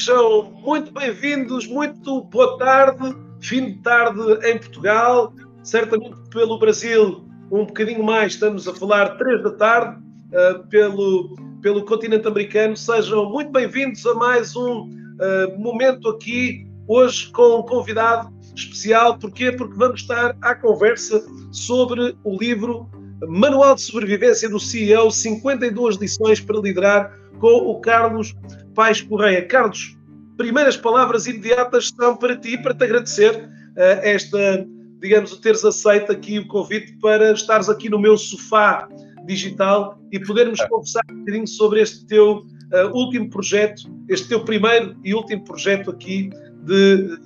[0.00, 4.18] Sejam muito bem-vindos, muito boa tarde, fim de tarde
[4.48, 5.30] em Portugal,
[5.62, 11.84] certamente pelo Brasil um bocadinho mais, estamos a falar três da tarde, uh, pelo, pelo
[11.84, 12.74] continente americano.
[12.78, 19.18] Sejam muito bem-vindos a mais um uh, momento aqui, hoje com um convidado especial.
[19.18, 19.52] Porquê?
[19.52, 22.88] Porque vamos estar à conversa sobre o livro
[23.28, 28.34] Manual de Sobrevivência do CEO, 52 lições para liderar com o Carlos
[28.74, 29.44] Pais Correia.
[29.46, 29.96] Carlos,
[30.36, 34.66] primeiras palavras imediatas são para ti, para te agradecer uh, esta,
[35.00, 38.88] digamos, teres aceito aqui o convite para estares aqui no meu sofá
[39.26, 40.68] digital e podermos é.
[40.68, 45.90] conversar um bocadinho sobre este teu uh, último projeto, este teu primeiro e último projeto
[45.90, 46.30] aqui
[46.64, 47.18] de,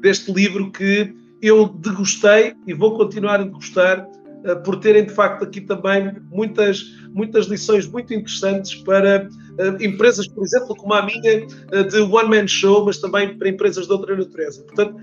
[0.00, 4.08] deste livro que eu degustei e vou continuar a degustar
[4.44, 9.28] eh, por terem de facto aqui também muitas, muitas lições muito interessantes para
[9.80, 13.86] empresas, por exemplo, como a minha, uh, de One Man Show, mas também para empresas
[13.86, 14.62] de outra natureza.
[14.64, 14.96] Portanto,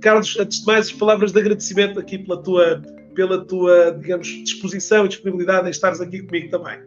[0.00, 2.82] Carlos, antes de mais, as palavras de agradecimento aqui pela tua,
[3.14, 6.78] pela tua digamos, disposição e disponibilidade em estares aqui comigo também.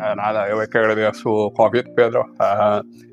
[0.00, 2.22] É nada, eu é que agradeço o convite, Pedro.
[2.22, 3.12] Uh,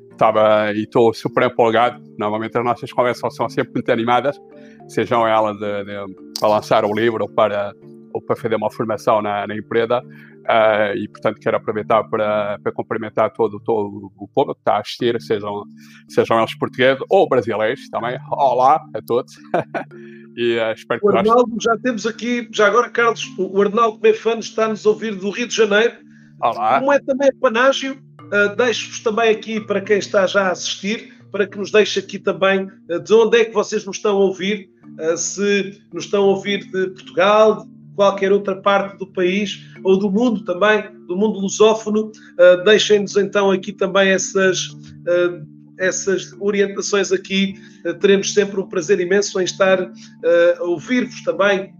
[0.74, 2.02] e estou super empolgado.
[2.18, 4.38] Normalmente as nossas conversas são sempre muito animadas,
[4.86, 7.72] sejam elas de, de, para lançar o livro ou para
[8.12, 10.02] ou para fazer uma formação na, na empresa
[10.50, 14.80] uh, e, portanto, quero aproveitar para, para cumprimentar todo, todo o povo que está a
[14.80, 15.64] assistir, sejam,
[16.08, 18.18] sejam eles portugueses ou brasileiros também.
[18.30, 19.32] Olá a todos.
[20.36, 24.40] e uh, espero que O Arnaldo, já temos aqui, já agora, Carlos, o Arnaldo Mefano
[24.40, 25.94] está a nos ouvir do Rio de Janeiro.
[26.40, 26.80] Olá.
[26.80, 31.46] Como é também panágio, uh, deixo-vos também aqui para quem está já a assistir, para
[31.46, 32.68] que nos deixe aqui também
[33.04, 34.68] de onde é que vocês nos estão a ouvir,
[35.16, 37.68] se nos estão a ouvir de Portugal,
[38.00, 42.10] qualquer outra parte do país ou do mundo também, do mundo lusófono.
[42.38, 45.46] Uh, Deixem-nos então aqui também essas, uh,
[45.78, 47.56] essas orientações aqui.
[47.84, 51.74] Uh, teremos sempre um prazer imenso em estar a ouvir-vos também.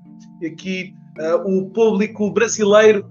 [0.45, 0.93] Aqui
[1.47, 3.11] o público brasileiro,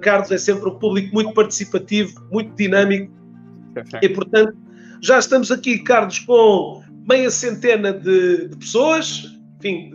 [0.00, 3.12] Carlos, é sempre um público muito participativo, muito dinâmico.
[4.00, 4.56] E portanto,
[5.02, 9.24] já estamos aqui, Carlos, com meia centena de, de pessoas,
[9.58, 9.90] enfim,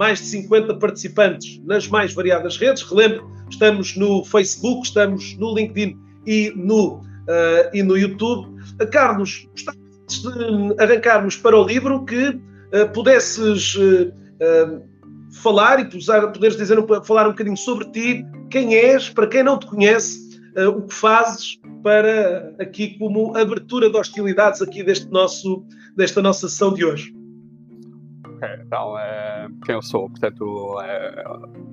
[0.00, 2.82] mais de 50 participantes nas mais variadas redes.
[2.82, 5.94] Relembro, estamos no Facebook, estamos no LinkedIn
[6.26, 8.48] e no, uh, e no YouTube.
[8.80, 9.46] Uh, Carlos,
[10.02, 13.76] antes de arrancarmos para o livro, que uh, pudesses
[15.42, 19.66] falar e poderes dizer, falar um bocadinho sobre ti, quem és, para quem não te
[19.66, 20.18] conhece,
[20.74, 25.62] o que fazes para aqui como abertura de hostilidades aqui deste nosso,
[25.94, 27.19] desta nossa sessão de hoje.
[28.64, 30.08] Então, é, quem eu sou?
[30.08, 31.24] Portanto, é,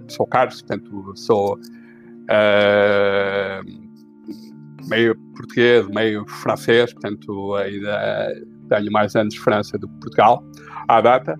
[0.07, 1.59] sou Carlos, portanto, sou
[2.29, 3.61] é,
[4.88, 8.33] meio português, meio francês, portanto, ainda
[8.69, 10.44] tenho mais anos de França do que Portugal,
[10.88, 11.38] à data.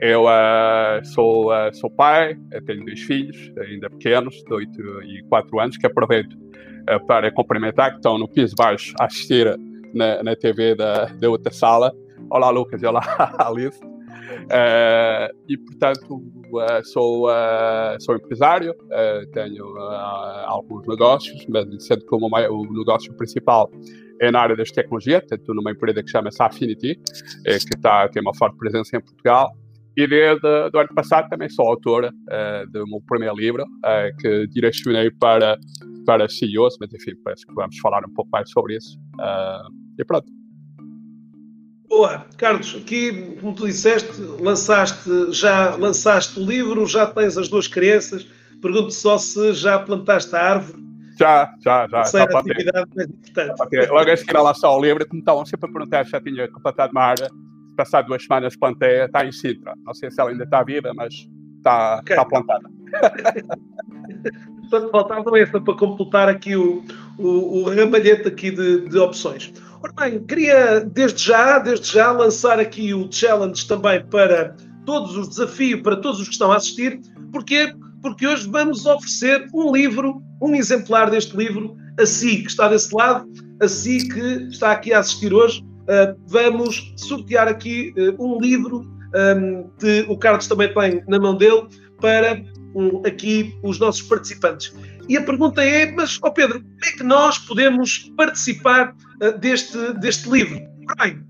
[0.00, 5.60] Eu uh, sou, uh, sou pai, tenho dois filhos, ainda pequenos, de 8 e 4
[5.60, 9.54] anos, que aproveito uh, para cumprimentar, que estão no piso baixo a assistir
[9.92, 11.92] na, na TV da, da outra sala.
[12.30, 13.02] Olá, Lucas, e olá,
[13.38, 13.89] Alice.
[14.20, 18.74] Uh, e, portanto, uh, sou, uh, sou empresário,
[19.32, 19.76] tenho
[20.46, 23.70] alguns negócios, mas sendo que o, negócio principal
[24.20, 27.00] é na área das tecnologias, portanto, numa empresa que chama-se Affinity,
[27.44, 29.50] que tá, tem uma forte presença em Portugal.
[29.96, 32.10] E desde o ano passado também sou autor
[32.70, 33.64] do meu primeiro livro,
[34.20, 35.58] que direcionei para,
[36.06, 38.98] para CEOs, mas enfim, parece que vamos falar um pouco mais sobre isso.
[39.98, 40.39] e pronto.
[41.90, 47.66] Boa, Carlos, aqui, como tu disseste, lançaste, já lançaste o livro, já tens as duas
[47.66, 48.24] crianças.
[48.62, 50.80] Pergunto só se já plantaste a árvore.
[51.18, 52.04] Já, já, já.
[52.04, 53.90] já a atividade mais importante.
[53.90, 56.48] Logo a seguir a lançar o livro, me estavam sempre a perguntar se já tinha
[56.62, 57.30] plantado uma árvore.
[57.76, 59.74] Passado duas semanas plantei, está em Sintra.
[59.84, 61.12] Não sei se ela ainda está viva, mas
[61.56, 62.14] está, okay.
[62.14, 62.70] está plantada.
[64.70, 66.84] Portanto, faltava essa para completar aqui o,
[67.18, 69.52] o, o ramalhete aqui de, de opções.
[69.82, 74.54] Ora bem, queria desde já, desde já lançar aqui o challenge também para
[74.84, 77.00] todos os desafios, para todos os que estão a assistir.
[77.32, 77.72] Porquê?
[78.02, 82.94] Porque hoje vamos oferecer um livro, um exemplar deste livro, a si que está desse
[82.94, 83.26] lado,
[83.62, 85.62] a si que está aqui a assistir hoje.
[85.62, 91.34] Uh, vamos sortear aqui uh, um livro um, que o Carlos também tem na mão
[91.34, 91.66] dele
[92.00, 92.42] para
[92.74, 94.74] um, aqui os nossos participantes.
[95.08, 99.38] E a pergunta é: mas, ó oh Pedro, como é que nós podemos participar uh,
[99.38, 100.60] deste, deste livro?
[100.98, 101.22] Bem,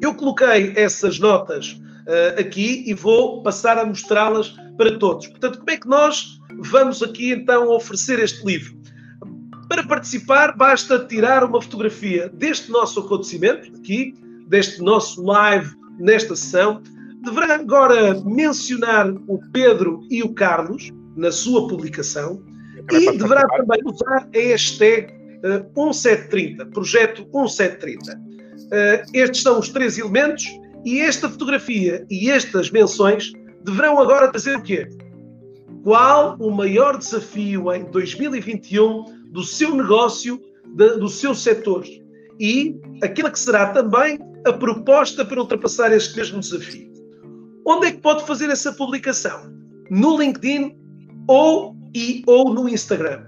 [0.00, 5.26] eu coloquei essas notas uh, aqui e vou passar a mostrá-las para todos.
[5.26, 8.80] Portanto, como é que nós vamos aqui então oferecer este livro?
[9.68, 14.14] Para participar, basta tirar uma fotografia deste nosso acontecimento, aqui,
[14.48, 16.82] deste nosso live nesta sessão.
[17.22, 22.42] Deverá agora mencionar o Pedro e o Carlos na sua publicação
[22.90, 28.12] e deverá também usar a hashtag 1730, projeto 1730.
[28.12, 30.44] Uh, estes são os três elementos
[30.84, 33.32] e esta fotografia e estas menções
[33.64, 34.88] deverão agora trazer o quê?
[35.82, 40.40] Qual o maior desafio em 2021 do seu negócio,
[40.74, 41.84] de, do seu setor?
[42.38, 46.90] E aquela que será também a proposta para ultrapassar este mesmo desafio.
[47.66, 49.52] Onde é que pode fazer essa publicação?
[49.90, 50.76] No LinkedIn
[51.28, 53.26] ou, e, ou no Instagram.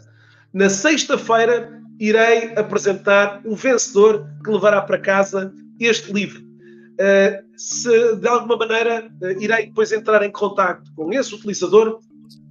[0.52, 6.42] Na sexta-feira irei apresentar o vencedor que levará para casa este livro.
[6.42, 12.00] Uh, se de alguma maneira uh, irei depois entrar em contato com esse utilizador,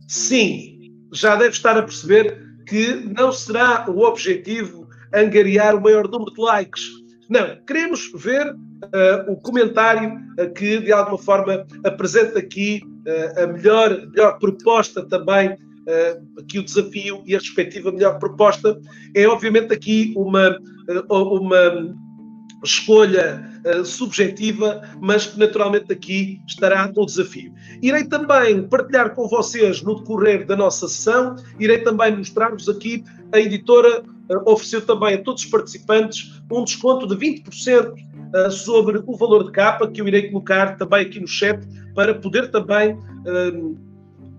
[0.07, 6.33] sim, já deve estar a perceber que não será o objetivo angariar o maior número
[6.33, 6.83] de likes.
[7.29, 10.17] Não, queremos ver uh, o comentário
[10.55, 12.81] que de alguma forma apresenta aqui
[13.35, 15.57] a melhor, melhor proposta também
[16.37, 18.79] aqui o desafio e a respectiva melhor proposta
[19.15, 20.57] é obviamente aqui uma,
[21.09, 21.95] uma
[22.63, 27.53] escolha uh, subjetiva, mas que naturalmente aqui estará no desafio.
[27.81, 33.39] Irei também partilhar com vocês no decorrer da nossa sessão, irei também mostrar-vos aqui a
[33.39, 34.03] editora
[34.45, 37.95] ofereceu também a todos os participantes um desconto de 20% uh,
[38.33, 41.59] eh, sobre o valor de capa, que eu irei colocar também aqui no chat,
[41.93, 42.97] para poder também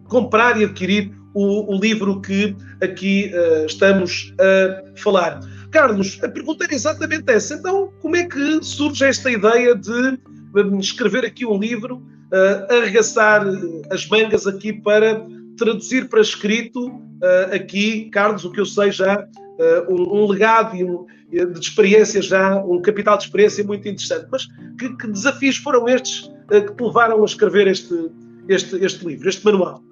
[0.09, 3.33] comprar e adquirir o, o, livro que aqui
[3.67, 5.41] estamos a falar.
[5.73, 7.55] Carlos, a pergunta era exatamente essa.
[7.55, 10.19] Então, como é que surge esta ideia de
[10.55, 13.43] hum, escrever aqui um livro, uh, arregaçar
[13.91, 15.27] as mangas aqui para
[15.57, 20.77] traduzir para escrito uh, aqui, Carlos, o que eu sei já, uh, um, um, legado
[20.77, 24.27] e um, de experiência já, um capital de experiência muito interessante.
[24.31, 24.47] Mas
[24.79, 28.11] que, que desafios foram estes uh, que te levaram a escrever este,
[28.49, 29.83] este, este livro, este manual?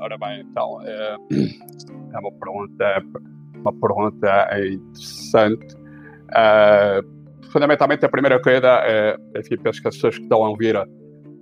[0.00, 3.02] Ora bem, então, é uma pergunta
[3.62, 5.74] uma pergunta interessante.
[6.30, 10.74] Uh, fundamentalmente, a primeira coisa é, enfim, penso que as pessoas que estão a ouvir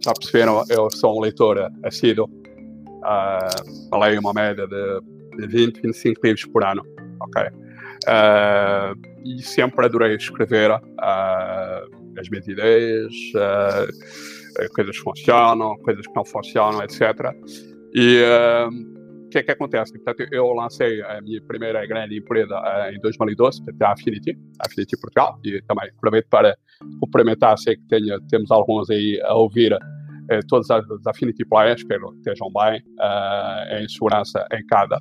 [0.03, 2.27] já perceberam, eu sou um leitor assíduo.
[2.27, 5.01] Uh, leio uma média de,
[5.39, 6.83] de 20, 25 livros por ano.
[7.21, 7.43] Ok?
[8.07, 16.15] Uh, e sempre adorei escrever uh, as minhas ideias, uh, coisas que funcionam, coisas que
[16.15, 17.35] não funcionam, etc.
[17.95, 18.25] E
[19.31, 19.93] que é que acontece?
[19.93, 25.01] Portanto, eu lancei a minha primeira grande empresa uh, em 2012, portanto, a Affinity, Affinity
[25.01, 26.57] Portugal, e também aproveito para
[26.99, 31.81] cumprimentar, sei que tenho, temos alguns aí a ouvir, uh, todas as, as Affinity Players,
[31.81, 35.01] espero que estejam bem, uh, em segurança em cada.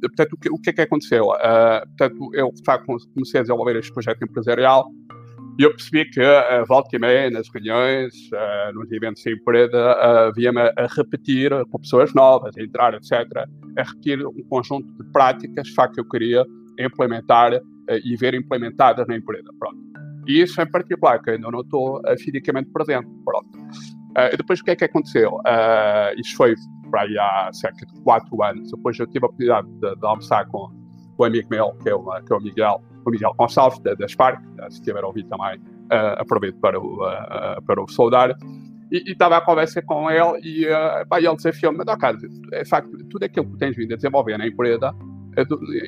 [0.00, 1.26] portanto, o que, o que é que aconteceu?
[1.26, 4.86] portanto, eu, de facto, comecei a desenvolver este projeto empresarial,
[5.58, 9.76] e eu percebi que, uh, volta e meia, nas reuniões, uh, nos eventos de empresa,
[9.76, 13.12] uh, via-me a repetir com pessoas novas, a entrar, etc.,
[13.76, 16.44] a repetir um conjunto de práticas, que eu queria
[16.78, 17.60] implementar uh,
[18.02, 19.50] e ver implementadas na empresa.
[19.58, 19.78] Pronto.
[20.26, 23.08] E isso em particular, que ainda não estou fisicamente presente.
[23.24, 23.50] Pronto.
[24.32, 25.34] e depois o que é que aconteceu?
[25.34, 26.54] Uh, isso foi
[26.90, 28.70] para aí há cerca de quatro anos.
[28.70, 30.68] Depois eu tive a oportunidade de, de almoçar com,
[31.16, 33.94] com um amigo meu, que é o, que é o Miguel, o Miguel Gonçalves, da,
[33.94, 34.40] da Spark,
[34.70, 35.58] se estiver a ouvir também,
[35.92, 38.34] uh, aproveito para o, uh, para o saudar.
[38.90, 42.18] E estava a conversa com ele e uh, pá, ele desafiou-me, mas, cara,
[42.52, 44.94] é facto, tudo aquilo que tens vindo a desenvolver na empresa,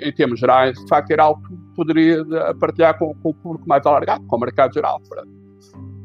[0.01, 2.25] em termos gerais, de facto, era algo que poderia
[2.59, 5.03] partilhar com, com, o público mais alargado, com o mercado geral.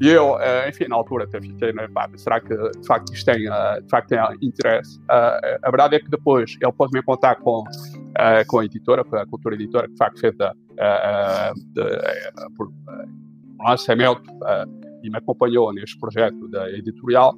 [0.02, 0.36] E eu,
[0.68, 4.10] enfim, na altura até fiquei, né, pá, será que de facto isto tem, de facto,
[4.10, 5.00] tem interesse?
[5.10, 7.64] a verdade é que depois ele pôs-me em contato com,
[8.48, 10.54] com a editora, com a Cultura Editora, que de facto fez a,
[12.56, 12.72] por
[13.60, 14.24] lançamento
[15.04, 17.36] e me acompanhou neste projeto da editorial.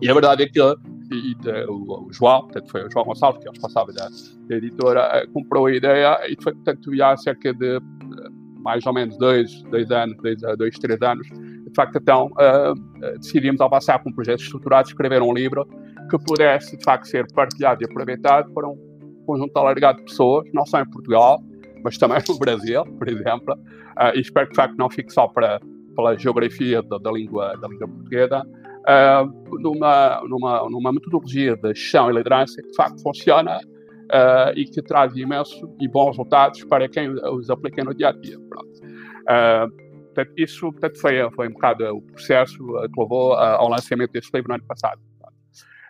[0.00, 0.60] E a verdade é que
[1.10, 4.08] e, e, o, o, João, portanto, foi o João Gonçalves, que é o responsável da,
[4.48, 7.80] da editora, comprou a ideia e foi, portanto, há cerca de
[8.58, 13.60] mais ou menos dois, dois anos, dois, dois três anos, de facto, então, uh, decidimos
[13.60, 15.66] avançar com um projeto estruturado, escrever um livro
[16.10, 18.76] que pudesse, de facto, ser partilhado e aproveitado por um
[19.26, 21.42] conjunto alargado de pessoas, não só em Portugal,
[21.82, 25.28] mas também no Brasil, por exemplo, uh, e espero que de facto não fique só
[25.28, 25.60] para,
[25.94, 32.10] pela geografia da, da língua, da língua portuguesa, uh, numa, numa, numa metodologia de gestão
[32.10, 36.88] e liderança que de facto funciona uh, e que traz imenso e bons resultados para
[36.88, 38.38] quem os aplica no dia a dia.
[38.38, 44.48] portanto, isso portanto, foi, foi um bocado o processo que levou ao lançamento deste livro
[44.48, 45.07] no ano passado.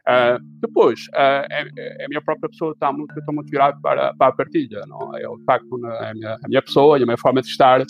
[0.08, 3.50] Uh, depois, uh, é, a minha própria pessoa está muito, estou muito
[3.82, 4.80] para, para a partilha.
[4.86, 5.14] Não?
[5.14, 5.26] É?
[5.26, 7.84] Eu, de facto, a minha, a minha pessoa e a minha forma de estar uh,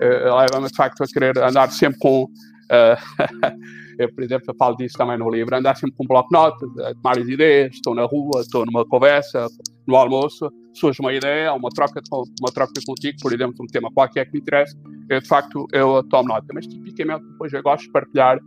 [0.00, 2.28] leva-me, de facto, a querer andar sempre com.
[3.98, 6.32] eu, por exemplo, eu falo disso também no livro, andar sempre com um bloco de
[6.32, 9.46] notas, a tomar as ideias, estou na rua, estou numa conversa,
[9.86, 14.24] no almoço, surge uma ideia, uma troca, uma troca contigo, por exemplo, um tema qualquer
[14.26, 14.74] que me interesse,
[15.10, 16.46] eu, de facto, eu tomo nota.
[16.54, 18.38] Mas, tipicamente, depois eu gosto de partilhar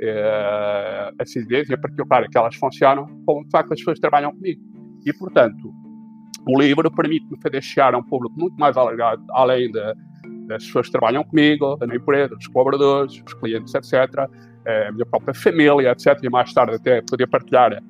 [0.00, 4.32] é, ideias, e é porque, claro, que elas funcionam como de facto as pessoas trabalham
[4.32, 4.60] comigo.
[5.04, 5.72] E, portanto,
[6.48, 9.94] o livro permite-me fazer chegar a um público muito mais alargado, além de,
[10.46, 14.28] das pessoas que trabalham comigo, na empresa, dos colaboradores, os clientes, etc.,
[14.66, 17.82] a minha própria família, etc., e mais tarde até poder partilhar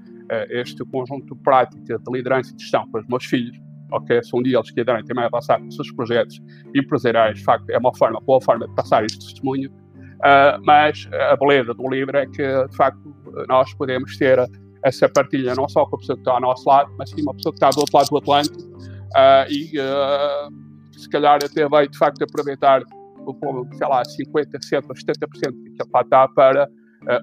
[0.51, 3.57] este conjunto de práticas de liderança e gestão com os meus filhos,
[3.93, 4.23] ok?
[4.23, 6.41] Se um dia eles quiserem também avançar com os seus projetos
[6.75, 9.71] empresariais, de facto, é uma forma, boa forma de passar este testemunho
[10.17, 13.15] Uh, mas a beleza do livro é que, de facto,
[13.49, 14.39] nós podemos ter
[14.83, 17.35] essa partilha não só com a pessoa que está ao nosso lado, mas sim uma
[17.35, 18.57] pessoa que está do outro lado do Atlântico.
[18.57, 22.83] Uh, e uh, se calhar até vai, de facto, aproveitar
[23.77, 26.69] sei lá, 50, 60, 70% que ele está para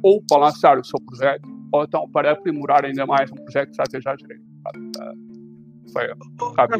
[0.03, 3.77] ou para lançar o seu projeto ou então para aprimorar ainda mais um projeto que
[3.77, 4.41] já esteja a gerir
[5.91, 6.03] foi.
[6.57, 6.77] Era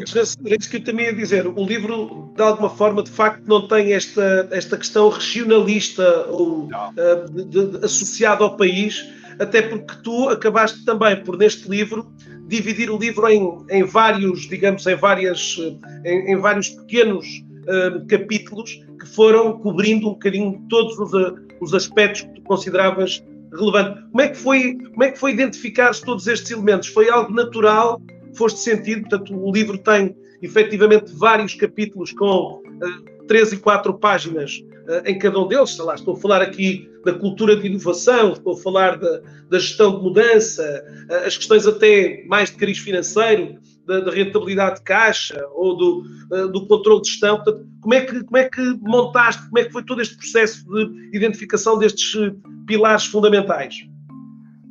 [0.58, 1.46] isso que eu também ia dizer.
[1.46, 7.30] O livro, de alguma forma, de facto, não tem esta, esta questão regionalista ou, uh,
[7.30, 9.04] de, de, associada ao país,
[9.38, 12.10] até porque tu acabaste também por, neste livro,
[12.46, 15.56] dividir o livro em, em vários, digamos, em, várias,
[16.04, 17.26] em, em vários pequenos
[17.62, 21.12] uh, capítulos que foram cobrindo um bocadinho todos os,
[21.60, 24.02] os aspectos que tu consideravas relevante.
[24.10, 26.88] Como é que foi, como é que foi identificar todos estes elementos?
[26.88, 28.00] Foi algo natural
[28.36, 29.02] foste sentido.
[29.02, 35.18] Portanto, o livro tem efetivamente vários capítulos com uh, três e quatro páginas uh, em
[35.18, 35.70] cada um deles.
[35.70, 39.58] Sei lá, estou a falar aqui da cultura de inovação, estou a falar da, da
[39.58, 44.82] gestão de mudança, uh, as questões até mais de cariz financeiro, da, da rentabilidade de
[44.82, 47.36] caixa ou do, uh, do controle de gestão.
[47.36, 50.64] Portanto, como é, que, como é que montaste, como é que foi todo este processo
[50.64, 52.32] de identificação destes
[52.66, 53.74] pilares fundamentais?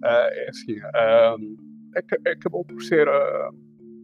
[0.05, 0.75] é assim,
[1.96, 3.52] acabou por ser uh,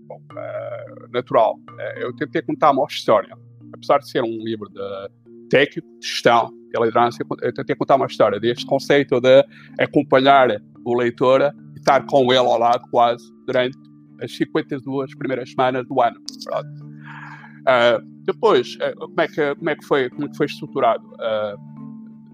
[0.07, 1.55] bom, uh, natural.
[1.69, 3.35] Uh, eu tentei contar uma história.
[3.73, 8.05] Apesar de ser um livro de técnico, de gestão, de liderança, eu tentei contar uma
[8.05, 9.45] história deste conceito de
[9.79, 10.49] acompanhar
[10.85, 13.77] o leitor e estar com ele ao lado quase durante
[14.21, 16.19] as 52 primeiras semanas do ano.
[16.19, 21.03] Uh, depois, como, é que, como, é que foi, como é que foi estruturado?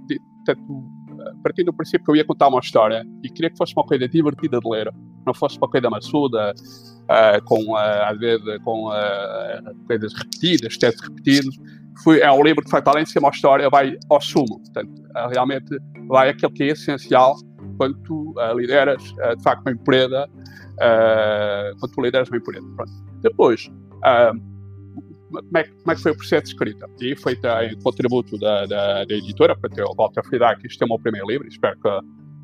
[0.08, 0.62] De, tanto,
[1.44, 4.08] partindo do princípio que eu ia contar uma história e queria que fosse uma coisa
[4.08, 4.92] divertida de ler,
[5.26, 6.54] não fosse uma coisa maçuda,
[7.06, 11.58] uh, com, uh, às vezes, com uh, coisas repetidas, textos repetidos.
[12.04, 14.60] Fui, é um livro que, facto, além de ser uma história, vai ao sumo.
[14.60, 14.92] Portanto,
[15.32, 15.78] realmente
[16.08, 17.36] vai aquilo que é essencial
[17.78, 20.28] quando tu lideras, de facto, uma empresa,
[21.80, 22.68] quando tu lideras uma empresa.
[22.76, 22.92] Pronto.
[23.22, 23.72] Depois,
[25.30, 26.90] como é, como é, que foi o processo de escrita?
[27.00, 30.84] E foi em contributo da, da, da editora, para ter o Walter Frida, que este
[30.84, 31.88] é o meu primeiro livro, espero que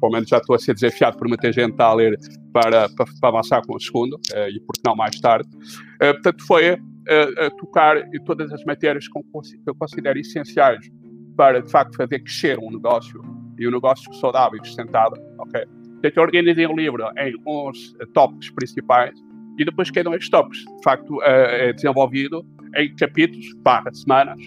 [0.02, 2.18] pelo menos já estou a ser desafiado por muita gente a ler
[2.52, 5.48] para, para, para avançar com o segundo, uh, e por que não mais tarde.
[5.56, 9.20] Uh, portanto, foi uh, tocar em todas as matérias que
[9.68, 10.90] eu considero essenciais
[11.38, 13.22] para, de facto, fazer crescer um negócio
[13.60, 15.22] e um negócio saudável e sustentável.
[15.40, 15.66] Okay?
[15.66, 19.14] Portanto, eu organizei o livro em uns tópicos principais
[19.60, 22.44] e depois cada um destes tópicos, de facto, é desenvolvido
[22.76, 24.40] em capítulos, barra semanas,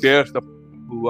[0.00, 0.38] desde
[0.90, 1.08] o,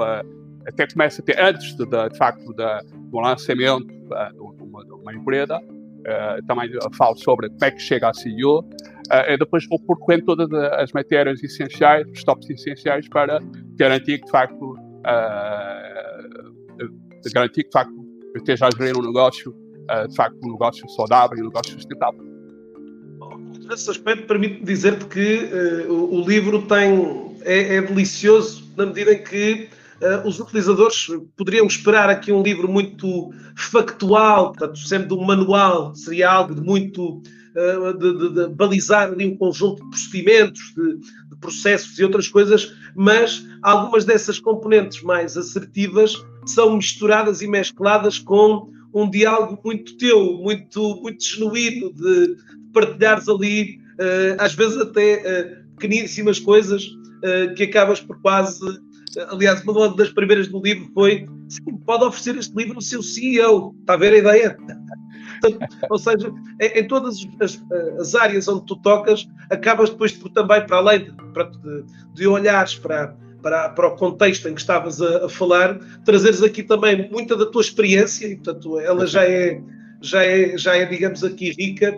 [0.67, 2.81] até começa a ter, antes de, de facto, da,
[3.15, 8.09] do lançamento uh, de, uma, uma, empresa, uh, também falo sobre como é que chega
[8.09, 8.65] a CEO, uh,
[9.29, 13.39] e depois vou percorrendo todas as matérias essenciais, os tops essenciais para
[13.77, 14.75] garantir que, de facto, uh,
[17.33, 17.93] garantir que, de facto,
[18.35, 19.55] esteja a gerir um negócio,
[20.09, 22.19] de facto, um negócio saudável e um negócio sustentável.
[23.69, 25.49] Nesse aspecto, permite-me dizer-te que
[25.87, 29.69] o, o, livro tem, é, é delicioso na medida em que
[30.01, 35.95] uh, os utilizadores poderiam esperar aqui um livro muito factual, portanto, sempre de um manual,
[35.95, 37.21] seria algo de muito.
[37.55, 42.27] Uh, de, de, de, balizar ali um conjunto de procedimentos, de, de, processos e outras
[42.27, 49.95] coisas, mas algumas dessas componentes mais assertivas são misturadas e mescladas com um diálogo muito
[49.95, 52.35] teu, muito, muito genuíno, de,
[52.73, 56.89] partilhares ali, uh, às vezes até pequeníssimas coisas
[57.55, 58.59] que acabas por quase
[59.29, 63.75] aliás, uma das primeiras do livro foi sim, pode oferecer este livro ao seu CEO.
[63.81, 64.57] Está a ver a ideia?
[65.89, 66.31] Ou seja,
[66.61, 67.61] em, em todas as,
[67.99, 72.75] as, áreas onde tu tocas, acabas depois por também, para além de, de, de olhares
[72.75, 77.35] para, para, para o contexto em que estavas a, a, falar, trazeres aqui também muita
[77.35, 79.61] da tua experiência, e portanto ela já é,
[80.01, 81.95] já é, já é digamos aqui, rica.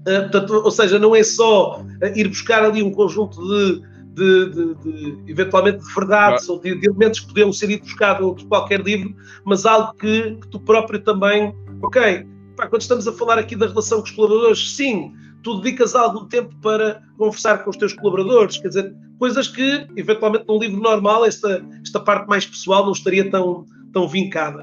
[0.00, 3.82] Uh, portanto, ou seja, não é só ir buscar ali um conjunto de,
[4.14, 8.42] de, de, de eventualmente de verdades ou de, de, elementos que podiam ser ir buscados
[8.42, 9.14] de qualquer livro,
[9.44, 12.26] mas algo que, que tu próprio também, ok,
[12.56, 15.12] pá, quando estamos a falar aqui da relação com os colaboradores, sim,
[15.42, 20.44] tu dedicas algum tempo para conversar com os teus colaboradores, quer dizer, coisas que, eventualmente,
[20.48, 24.62] num livro normal, esta, esta parte mais pessoal não estaria tão, tão vincada.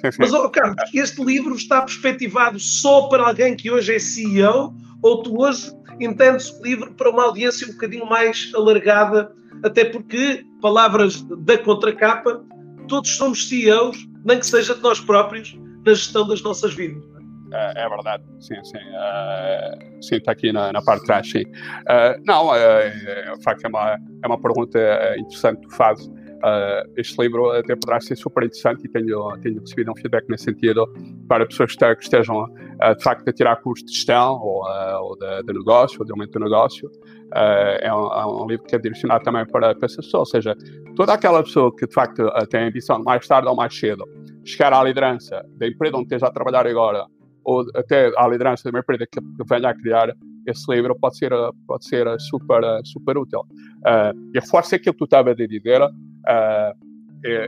[0.00, 0.16] Sim, sim.
[0.20, 5.22] Mas, oh, Carlos, este livro está perspectivado só para alguém que hoje é CEO ou
[5.22, 11.22] tu hoje entendes o livro para uma audiência um bocadinho mais alargada, até porque, palavras
[11.22, 12.44] da contracapa,
[12.88, 17.10] todos somos CEOs, nem que seja de nós próprios, na gestão das nossas vidas.
[17.52, 18.78] É, é verdade, sim, sim.
[18.78, 21.42] Uh, sim, está aqui na, na, parte de trás, sim.
[21.42, 24.78] Uh, não, uh, de facto é uma, é uma pergunta
[25.18, 26.08] interessante que tu fazes.
[26.40, 30.44] Uh, este livro até poderá ser super interessante e tenho, tenho recebido um feedback nesse
[30.44, 30.86] sentido
[31.28, 35.18] para pessoas que estejam uh, de facto a tirar cursos de gestão ou, uh, ou
[35.18, 36.90] de, de, negócio ou de aumento do negócio.
[37.32, 40.56] É um, é, um, livro que é direcionado também para, para essa pessoa, ou seja,
[40.96, 44.04] toda aquela pessoa que de facto tem a ambição mais tarde ou mais cedo
[44.44, 47.06] chegar à liderança da empresa onde esteja a trabalhar agora
[47.44, 50.12] ou até à liderança de uma empresa que, que venha a criar
[50.46, 51.30] esse livro pode ser,
[51.66, 53.40] pode ser super, super útil.
[53.40, 55.80] Uh, e reforço aquilo que tu estavas a dizer,
[56.28, 56.90] Uh,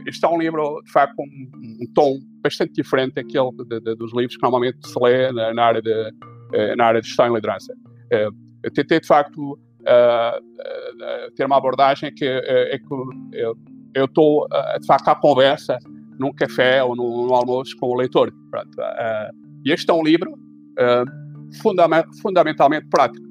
[0.07, 3.95] este é um livro, de facto, com um, um tom bastante diferente daquele de, de,
[3.95, 6.12] dos livros que normalmente se lê na, na área, de,
[6.52, 7.73] eh, na área de gestão e liderança.
[8.12, 12.94] Uh, tentei, de facto, uh, ter uma abordagem que é que
[13.94, 14.47] eu estou,
[14.81, 15.79] de facto, à conversa
[16.18, 18.33] num café ou num, almoço com o leitor.
[19.64, 20.35] E este é um livro
[21.62, 23.27] fundament, fundamentalmente prático.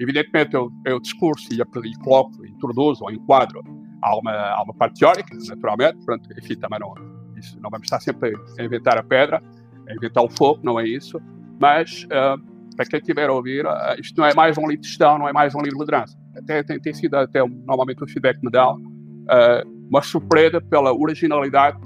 [0.00, 3.62] evidentemente, eu, eu discurso e, e coloco, introduzo ou enquadro
[4.02, 6.94] há uma, há uma parte teórica, naturalmente, pronto, enfim, também não,
[7.36, 9.42] isso, não vamos estar sempre a inventar a pedra,
[9.88, 11.20] a inventar o fogo, não é isso,
[11.60, 12.40] mas uh,
[12.76, 15.28] para quem estiver a ouvir, uh, isto não é mais um livro de gestão, não
[15.28, 16.16] é mais um livro de liderança.
[16.36, 20.92] Até tem, tem sido até normalmente o feedback que me dão, uh, uma surpresa pela
[20.92, 21.78] originalidade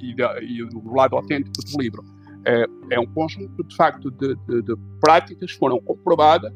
[0.00, 2.02] e, de, e do lado autêntico do livro.
[2.44, 6.52] É, é um conjunto, de facto, de, de, de, práticas que foram comprovadas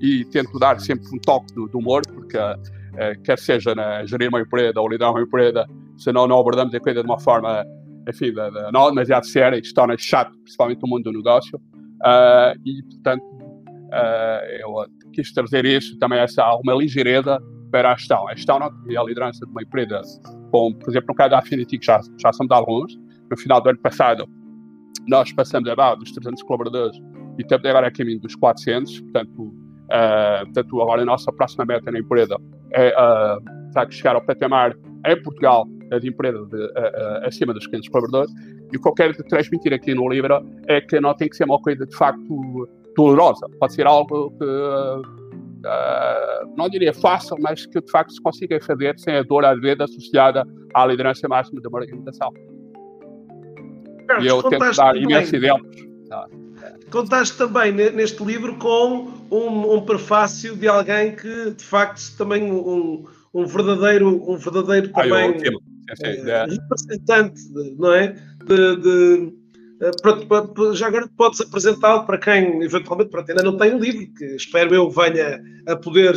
[0.00, 2.38] e tento dar sempre um toque do, do humor, porque
[3.24, 6.80] quer seja na gerir uma empresa ou liderar uma empresa, se não, não abordamos a
[6.80, 7.64] coisa de uma forma,
[8.08, 11.58] enfim, de, de, não demasiado séria, isto torna chato, principalmente no mundo do negócio.
[12.02, 18.28] Uh, e, portanto, uh, eu quis trazer isso, também essa alguma ligeireza para a gestão.
[18.28, 20.00] A gestão não, e a liderança de uma empresa,
[20.50, 22.96] como, por exemplo, no caso da Affinity, que já, já somos alguns,
[23.30, 24.28] no final do ano passado,
[25.08, 26.96] nós passamos abaixo dos 300 colaboradores
[27.38, 31.90] e estamos agora a caminho dos 400, portanto, uh, portanto agora a nossa próxima meta
[31.90, 32.36] na empresa
[32.72, 34.76] é, uh, chegar ao patamar
[35.06, 35.66] em Portugal
[36.00, 38.32] de empresa de, uh, acima dos 500 colaboradores.
[38.72, 41.44] E o que eu quero transmitir aqui no livro é que não tem que ser
[41.44, 43.46] uma coisa de facto dolorosa.
[43.60, 45.02] Pode ser algo que, uh,
[46.56, 49.80] não diria fácil, mas que de facto se consiga fazer sem a dor às vezes
[49.80, 52.32] associada à liderança máxima de uma organização.
[54.06, 55.86] Carlos, e eu tento dar imensos exemplos.
[56.10, 56.26] Ah.
[56.90, 63.04] Contaste também neste livro com um, um, prefácio de alguém que, de facto, também um,
[63.34, 65.34] um verdadeiro, um verdadeiro ah, também
[65.88, 67.42] é, representante,
[67.78, 68.16] não é?
[68.44, 69.32] De, de,
[69.80, 74.24] eh, já agora podes apresentá-lo para quem eventualmente para ainda não tem o livro, que
[74.36, 76.14] espero eu venha a poder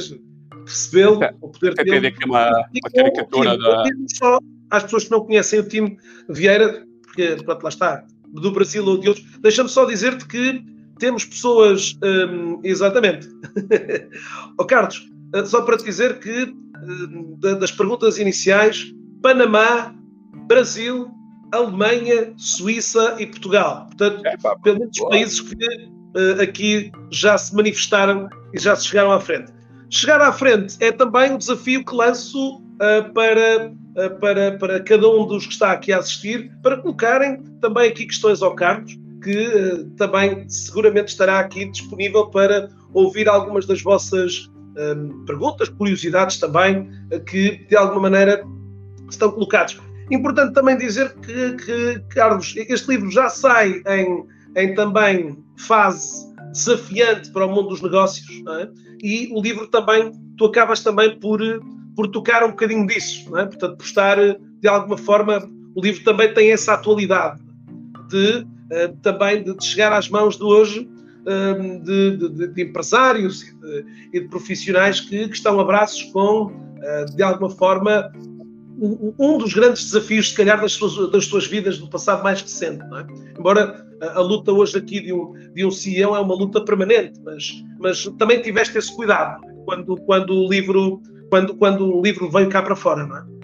[0.63, 3.83] percebê-lo, é, ou poder ter aqui uma, uma caricatura da...
[4.15, 5.97] Só às pessoas que não conhecem o time
[6.29, 9.25] Vieira, porque pronto, lá está, do Brasil ou de outros.
[9.41, 10.63] Deixa-me só dizer-te que
[10.99, 11.97] temos pessoas.
[12.03, 13.27] Hum, exatamente.
[14.57, 19.95] oh, Carlos, eh, só para te dizer que hum, das perguntas iniciais, Panamá,
[20.47, 21.09] Brasil,
[21.51, 23.87] Alemanha, Suíça e Portugal.
[23.87, 28.75] Portanto, é, pá, pelo menos os países que uh, aqui já se manifestaram e já
[28.75, 29.51] se chegaram à frente.
[29.89, 33.73] Chegar à frente é também o desafio que lanço uh, para
[34.19, 38.41] para, para cada um dos que está aqui a assistir, para colocarem também aqui questões
[38.41, 45.25] ao Carlos, que uh, também seguramente estará aqui disponível para ouvir algumas das vossas ehm,
[45.25, 46.89] perguntas, curiosidades também,
[47.27, 48.43] que de alguma maneira
[49.09, 49.79] estão colocados.
[50.09, 54.25] Importante também dizer que, que Carlos, este livro já sai em,
[54.55, 58.69] em também fase desafiante para o mundo dos negócios, é?
[59.03, 61.39] e o livro também, tu acabas também por
[61.95, 63.45] por tocar um bocadinho disso, é?
[63.45, 67.41] portanto, por estar, de alguma forma, o livro também tem essa atualidade
[68.09, 70.89] de uh, também de, chegar às mãos de hoje
[71.21, 76.45] uh, de, de, de, empresários e, e de, profissionais que, que estão a braços com,
[76.45, 78.11] uh, de alguma forma,
[78.81, 82.41] um, um, dos grandes desafios, se calhar, das suas, das suas vidas do passado mais
[82.41, 82.81] recente.
[82.81, 83.37] É?
[83.37, 87.19] Embora a, a, luta hoje aqui de um, de um CEO é uma luta permanente,
[87.23, 92.49] mas, mas também tiveste esse cuidado quando, quando, o livro, quando, quando o livro veio
[92.49, 93.39] cá para fora, não é?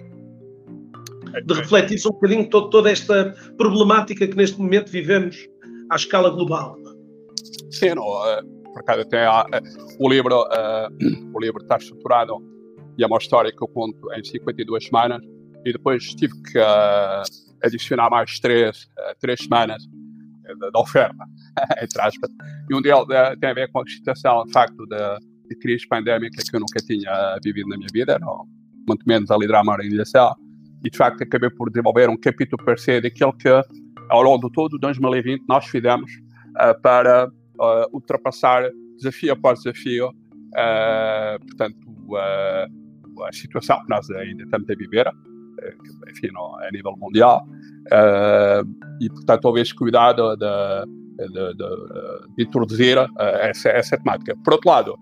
[1.44, 5.36] de refletir um bocadinho todo, toda esta problemática que neste momento vivemos
[5.90, 6.76] à escala global.
[7.70, 9.44] Sim, não, uh, por acaso até uh,
[9.98, 12.36] o livro uh, o livro está estruturado
[12.98, 15.22] e é uma história que eu conto em 52 semanas
[15.64, 16.58] e depois tive que
[17.62, 18.88] adicionar mais três,
[19.20, 19.82] três semanas
[20.72, 21.24] da oferta,
[21.82, 22.30] entre aspas.
[22.70, 23.04] E um deles
[23.40, 24.96] tem a ver com a situação, de facto, de,
[25.48, 28.46] de crise pandémica que eu nunca tinha vivido na minha vida, não,
[28.88, 30.34] muito menos a liderar uma organização
[30.84, 33.48] e de facto acabei por desenvolver um capítulo parceiro daquilo que
[34.08, 41.44] ao longo de todo 2020 nós fizemos uh, para uh, ultrapassar desafio após desafio, uh,
[41.46, 41.76] portanto,
[42.16, 45.10] a situação que nós ainda estamos a viver,
[46.08, 47.44] enfim, no, a nível mundial,
[49.00, 52.96] e portanto houve esse cuidado de, de, de, de introduzir
[53.40, 54.36] essa, essa temática.
[54.44, 54.96] Por outro lado,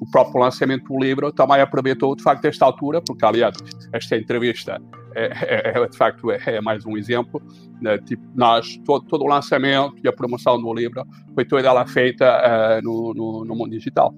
[0.00, 3.54] o próprio lançamento do livro também aproveitou de facto esta altura, porque aliás
[3.92, 4.80] esta entrevista
[5.14, 7.40] é, é, é de facto é, é, mais um exemplo.
[7.80, 7.98] Né?
[7.98, 12.24] Tipo, nós, todo, todo, o lançamento e a promoção do livro foi toda ela feita
[12.24, 14.14] uh, no, no, no, mundo digital.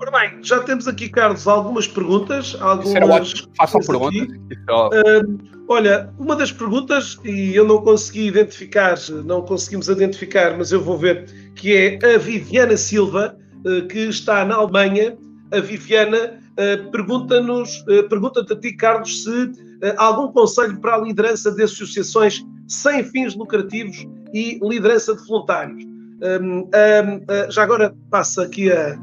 [0.00, 2.56] Ora bem, já temos aqui, Carlos, algumas perguntas.
[2.60, 4.28] Algumas Façam perguntas.
[4.70, 10.80] Uh, olha, uma das perguntas, e eu não consegui identificar, não conseguimos identificar, mas eu
[10.80, 13.36] vou ver, que é a Viviana Silva,
[13.88, 15.16] que está na Alemanha.
[15.52, 19.52] A Viviana eh, pergunta-nos, uh, pergunta-te a ti, Carlos, se
[19.96, 25.82] há algum conselho para a liderança de associações sem fins lucrativos e liderança de voluntários.
[26.44, 26.68] Um,
[27.50, 28.98] já agora passa aqui a,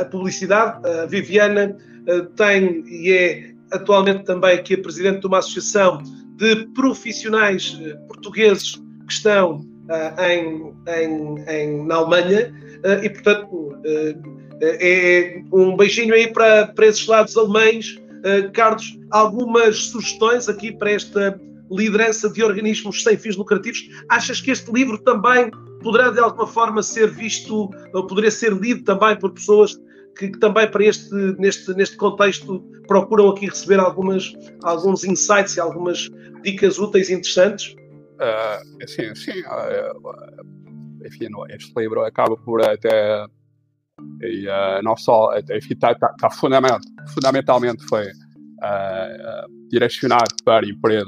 [0.00, 0.80] a publicidade.
[0.88, 1.76] A Viviana
[2.36, 6.02] tem e é atualmente também aqui a presidente de uma associação
[6.36, 9.60] de profissionais portugueses que estão
[10.18, 12.52] em, em, em, na Alemanha
[13.02, 13.76] e, portanto,
[14.60, 18.00] é, é um beijinho aí para, para esses lados alemães.
[18.54, 21.38] Carlos, algumas sugestões aqui para esta
[21.70, 23.88] liderança de organismos sem fins lucrativos?
[24.08, 25.50] Achas que este livro também
[25.82, 29.78] poderá de alguma forma ser visto, ou poderia ser lido também por pessoas
[30.16, 35.60] que, que também para este, neste, neste contexto procuram aqui receber algumas, alguns insights e
[35.60, 36.10] algumas
[36.42, 37.76] dicas úteis e interessantes?
[38.14, 39.40] Uh, sim, sim.
[39.40, 43.26] Uh, enfim, este livro acaba por até
[44.22, 46.80] e uh, não só, está eh, tá, tá fundament,
[47.12, 48.06] fundamentalmente foi
[49.68, 51.06] direcionado para empresas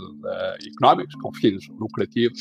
[0.66, 2.38] económicas com fins lucrativos,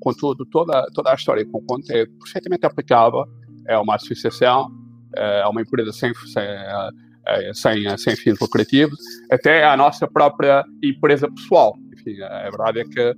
[0.00, 3.24] contudo, toda, toda a história que eu conto é perfeitamente aplicável,
[3.66, 4.70] é uma associação,
[5.16, 6.44] é uma empresa sem, sem,
[7.52, 8.96] sem, sem fins lucrativos,
[9.28, 11.74] até a nossa própria empresa pessoal.
[11.92, 13.16] Enfim, a verdade é que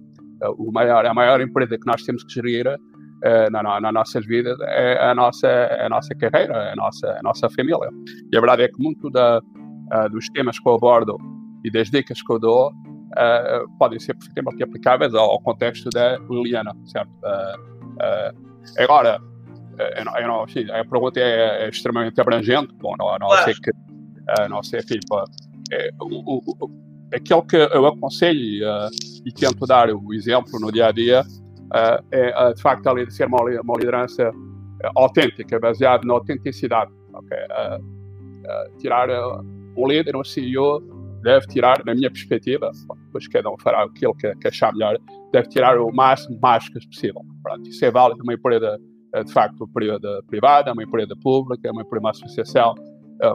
[0.73, 4.59] maior, a maior empresa que nós temos que gerir uh, na, na, nas nossas vidas
[4.61, 5.49] é a nossa,
[5.81, 7.91] a nossa carreira, a nossa, a nossa família.
[8.33, 11.17] E a verdade é que muito da, uh, dos temas que eu abordo
[11.65, 12.73] e das dicas que eu dou
[13.77, 17.11] podem ser perfeitamente aplicáveis ao, ao contexto da Liliana, certo?
[18.79, 19.21] agora,
[19.97, 23.45] eu não, eu não, a pergunta é, é, extremamente abrangente, bom, não, não claro.
[23.45, 23.71] sei que,
[24.49, 25.17] não sei, tipo,
[25.73, 26.71] é, o, o,
[27.13, 28.67] aquilo que eu aconselho
[29.25, 33.27] e tento dar o exemplo no dia a dia uh, é, de facto, de ser
[33.27, 34.31] uma, uma liderança
[34.97, 36.91] autêntica, baseada na autenticidade.
[37.15, 37.39] Okay?
[38.79, 39.09] tirar
[39.77, 40.81] um líder, um CEO,
[41.23, 42.71] deve tirar, na minha perspectiva,
[43.07, 44.99] depois cada um fará aquilo que, que achar melhor,
[45.33, 47.23] deve tirar o máximo de máscaras possível.
[47.43, 48.79] Pronto, isso é válido uma empresa,
[49.25, 49.69] de facto,
[50.29, 52.75] privada, uma empresa pública, uma, uma associação.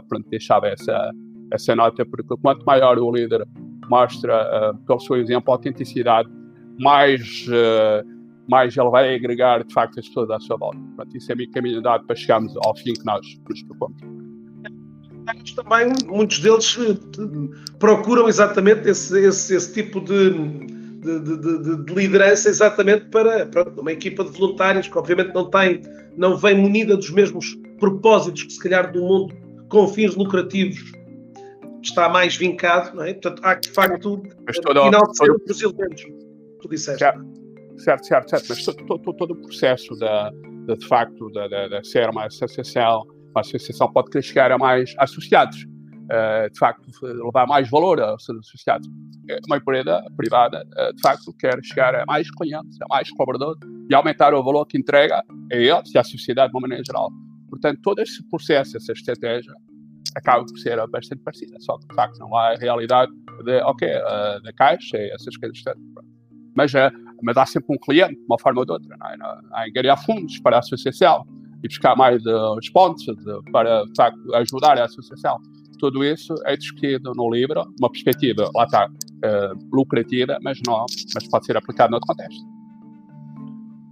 [0.08, 1.10] pronto, deixava essa,
[1.52, 3.46] essa nota, porque quanto maior o líder
[3.88, 6.28] mostra, uh, pelo seu exemplo, a autenticidade,
[6.78, 8.16] mais uh,
[8.48, 10.78] mais ele vai agregar de facto as pessoas à sua volta.
[10.78, 14.00] Portanto, isso é meio caminho andado para chegarmos ao fim que nós nos propomos.
[15.56, 16.96] Também, muitos deles eh,
[17.80, 23.90] procuram exatamente esse, esse, esse tipo de, de, de, de, liderança exatamente para, para, uma
[23.90, 25.80] equipa de voluntários que obviamente não tem,
[26.16, 29.34] não vem munida dos mesmos propósitos que se calhar do mundo
[29.68, 30.92] com fins lucrativos
[31.88, 33.12] está mais vincado, não é?
[33.12, 34.22] Portanto, há que de facto
[34.86, 36.02] enaltecer os elementos.
[36.60, 37.00] Tu disseste.
[37.00, 37.14] Já
[37.78, 42.08] certo, certo, certo, mas todo, todo, todo o processo da, de, de facto de, ser
[42.08, 47.68] uma associação, uma associação pode querer chegar a mais associados, uh, de facto levar mais
[47.70, 48.88] valor aos seus associados.
[49.46, 53.94] Uma empresa privada, uh, de facto, quer chegar a mais clientes, a mais colaboradores e
[53.94, 55.22] aumentar o valor que entrega
[55.52, 57.10] a eles e à sociedade de uma maneira geral.
[57.48, 59.52] Portanto, todo esse processo, essa estratégia,
[60.16, 63.12] acaba por ser bastante parecida, só que de facto não há a realidade
[63.44, 65.62] de, ok, uh, da caixa e essas coisas.
[66.54, 66.90] Mas uh,
[67.22, 68.96] mas há sempre um cliente, de uma forma ou de outra.
[68.96, 69.16] Não é?
[69.52, 71.24] Há angariar fundos para a associação
[71.62, 73.18] e buscar mais uh, sponsors
[73.52, 75.38] para, de facto, ajudar a associação.
[75.78, 81.28] Tudo isso é discutido no livro, uma perspectiva, lá está, uh, lucrativa, mas, não, mas
[81.28, 82.40] pode ser aplicado no outro contexto.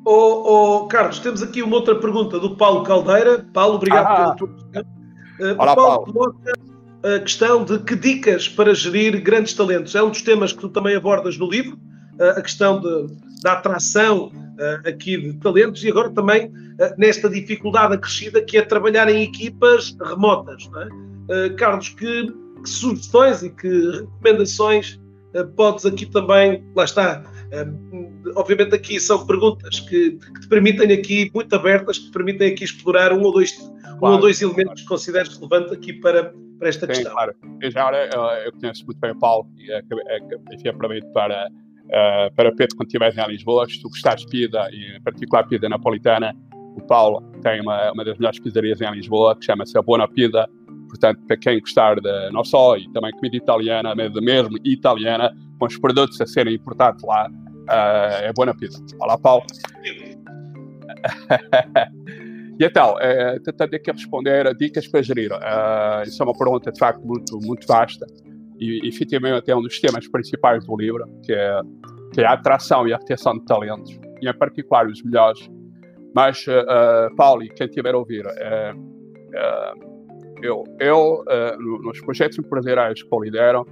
[0.06, 3.38] Oh, oh, Carlos, temos aqui uma outra pergunta do Paulo Caldeira.
[3.54, 4.86] Paulo, obrigado ah, pela tua pergunta.
[5.40, 6.36] Uh, Olá, Paulo, Paulo
[7.02, 9.94] a questão de que dicas para gerir grandes talentos.
[9.94, 11.76] É um dos temas que tu também abordas no livro,
[12.18, 16.52] uh, a questão de, da atração uh, aqui de talentos e agora também
[16.98, 20.68] nesta dificuldade acrescida que é trabalhar em equipas remotas.
[21.30, 21.48] É?
[21.50, 22.26] Carlos, que,
[22.62, 25.00] que, sugestões e que recomendações
[25.54, 27.22] podes aqui também, lá está,
[28.34, 32.64] obviamente aqui são perguntas que, que, te permitem aqui, muito abertas, que te permitem aqui
[32.64, 33.52] explorar um ou dois,
[33.98, 37.12] claro, um ou dois elementos que consideres relevantes aqui para, para esta Sim, questão.
[37.12, 37.34] claro.
[37.60, 39.72] Eu já agora, eu, eu conheço muito bem o Paulo e
[40.54, 44.68] enfim, aproveito para, uh, para Pedro, quando estiveres em Lisboa, se tu gostares de pida,
[44.70, 46.34] e em particular pida napolitana,
[46.76, 50.48] o Paulo tem uma, uma das melhores pizzarias em Lisboa, que chama-se a Buona Pida,
[50.88, 55.66] portanto, para quem gostar de não só, e também comida italiana, mas mesmo italiana, com
[55.66, 58.84] os produtos a serem importados lá, uh, é boa pizza.
[59.00, 59.44] Olá, Paulo.
[62.58, 65.32] e então, uh, tentando aqui responder dicas para gerir.
[65.32, 68.06] Uh, isso é uma pergunta, de facto, muito, muito vasta
[68.60, 71.60] e, efetivamente, é um dos temas principais do livro, que é,
[72.12, 75.50] que é a atração e a retenção de talentos, e em particular os melhores.
[76.14, 78.24] Mas, uh, Paulo, e quem estiver a ouvir,
[80.40, 81.24] eu, eu
[81.82, 83.66] nos projetos empresariais que eu lidero,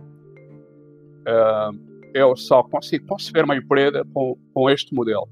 [2.12, 5.28] eu só consigo conceber uma empresa com, com este modelo,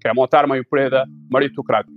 [0.00, 1.92] que é montar uma empresa meritocrática.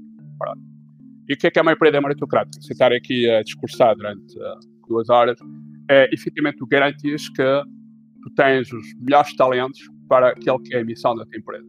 [1.28, 2.60] E o que é, que é uma empresa meritocrática?
[2.72, 5.38] Estar aqui a discursar durante uh, duas horas,
[5.90, 7.62] é efetivamente tu garantes que
[8.24, 11.66] tu tens os melhores talentos para aquele que é a missão da tua empresa.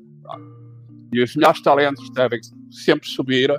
[1.12, 2.38] E os melhores talentos devem
[2.70, 3.50] sempre subir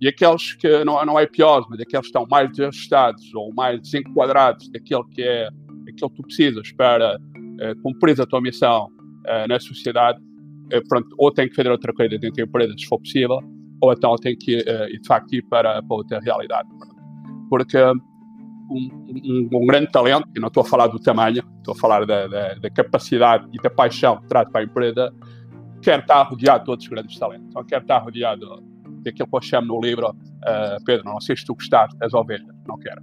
[0.00, 3.80] e aqueles que não, não é pior, mas aqueles que estão mais desajustados ou mais
[3.80, 5.48] desenquadrados daquilo que é
[5.88, 10.18] aquilo que tu precisas para uh, cumprir a tua missão uh, na sociedade,
[10.88, 13.38] pronto, ou tem que fazer outra coisa dentro da empresa, se for possível,
[13.84, 14.64] ou então tem que ir,
[15.00, 16.68] de facto, ir para, para outra realidade.
[17.50, 17.98] Porque um,
[18.70, 22.26] um, um, grande talento, e não estou a falar do tamanho, estou a falar da,
[22.26, 25.12] da, da capacidade e da paixão que traz para a empresa,
[25.82, 28.62] quer estar rodeado de outros grandes talentos, ou quer estar rodeado
[29.02, 32.48] daquilo que eu chamo no livro, uh, Pedro, não sei se tu gostaste das ovelhas,
[32.66, 33.02] não quero.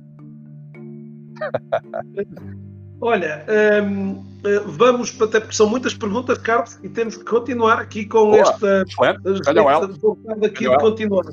[3.01, 3.43] Olha,
[3.83, 8.35] um, eh, vamos, até porque são muitas perguntas, Carlos, e temos que continuar aqui com
[8.35, 8.85] esta.
[8.87, 10.45] Excelente.
[10.45, 11.25] aqui de continuar.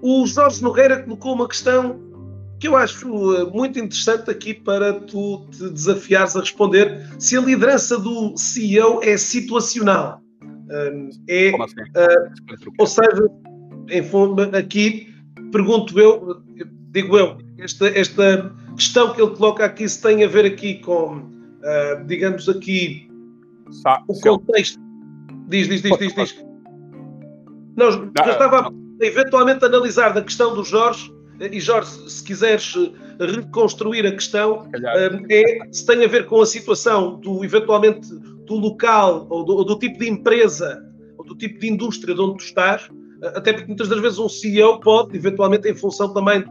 [0.00, 2.00] O Jorge Nogueira colocou uma questão
[2.58, 7.40] que eu acho eh, muito interessante aqui para tu te desafiares a responder se a
[7.40, 10.20] liderança do CEO é situacional.
[10.42, 11.80] Hum, é, assim?
[11.82, 13.28] uh, ou seja,
[13.90, 15.12] em, aqui
[15.52, 16.42] pergunto eu,
[16.90, 21.16] digo eu, esta, esta questão que ele coloca aqui se tem a ver aqui com,
[21.16, 23.10] uh, digamos aqui,
[23.70, 24.78] Sa o contexto.
[25.48, 26.44] Diz, diz, diz, diz, diz.
[27.76, 32.74] Não, eu estava a, eventualmente analisar da questão do Jorge, e Jorge, se quiseres
[33.18, 34.68] reconstruir a questão,
[35.30, 38.08] é se tem a ver com a situação do, eventualmente,
[38.46, 40.84] do local ou do, ou do tipo de empresa
[41.16, 42.88] ou do tipo de indústria de onde tu estás,
[43.22, 46.44] até porque muitas das vezes um CEO pode, eventualmente, em função também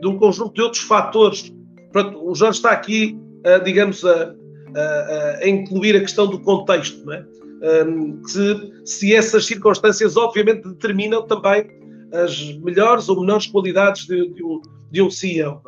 [0.00, 1.52] de um conjunto de outros fatores.
[1.92, 4.34] Pronto, o Jorge está aqui, uh, digamos, a,
[4.74, 7.26] a, a, incluir a questão do contexto, não é?
[7.60, 11.66] Um, se, se essas circunstâncias, obviamente, determinam também
[12.12, 15.62] as melhores ou menores qualidades de, de, um, de um CEO.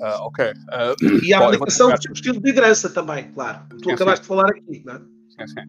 [0.00, 0.44] Uh, ah, ok.
[0.44, 3.60] Uh, e a aplicação do seu estilo de liderança também, claro.
[3.70, 4.32] Tu sim, acabaste sim.
[4.32, 4.98] de falar aqui, não é?
[4.98, 5.60] Sim, sim.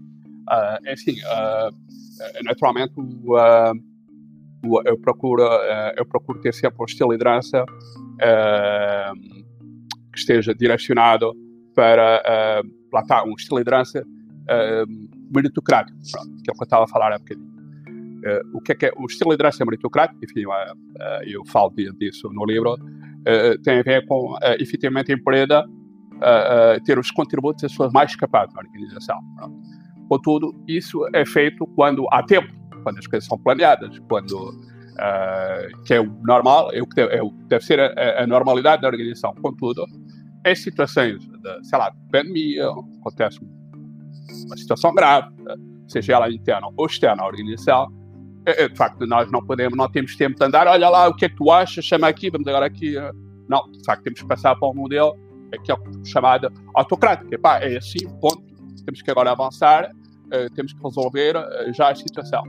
[0.47, 1.15] Uh, é assim,
[2.43, 2.93] naturalmente,
[4.85, 5.43] eu procuro,
[5.97, 7.65] eu procuro ter sempre um estilo de liderança
[10.12, 11.34] que esteja direcionado
[11.75, 12.62] para,
[12.93, 14.04] lá está, um estilo de liderança
[15.34, 17.56] meritocrático, pronto, que é o que eu estava a falar há bocadinho.
[18.25, 21.45] Uh, o que é que é o estilo de liderança meritocrático, enfim, uh, uh, eu
[21.45, 22.75] falo disso no livro,
[23.63, 25.65] tem a ver com, efetivamente, a empresa
[26.86, 29.19] ter os contributos das pessoas mais capazes na organização.
[29.36, 29.56] Pronto.
[30.08, 34.54] Contudo, isso é feito quando há tempo, quando as coisas são planeadas, quando
[34.95, 38.27] uh, que é o normal, é o que deve, é o, deve ser a, a,
[38.27, 39.34] normalidade da organização.
[39.36, 39.86] Contudo,
[40.45, 42.67] em situações de, sei lá, de pandemia,
[42.99, 43.39] acontece
[44.45, 45.27] uma situação grave,
[45.88, 47.88] seja ela interna ou externa à organização,
[48.45, 51.15] é, é, de facto, nós não podemos, não temos tempo de andar, olha lá, o
[51.15, 52.95] que é que tu achas, chama aqui, vamos agora aqui.
[53.49, 55.15] Não, de facto, temos que passar para um modelo
[55.63, 57.34] que é chamado autocrático.
[57.34, 58.43] Epá, é assim, ponto.
[58.84, 59.89] Temos que agora avançar
[60.55, 61.36] temos que resolver
[61.73, 62.43] já a situação.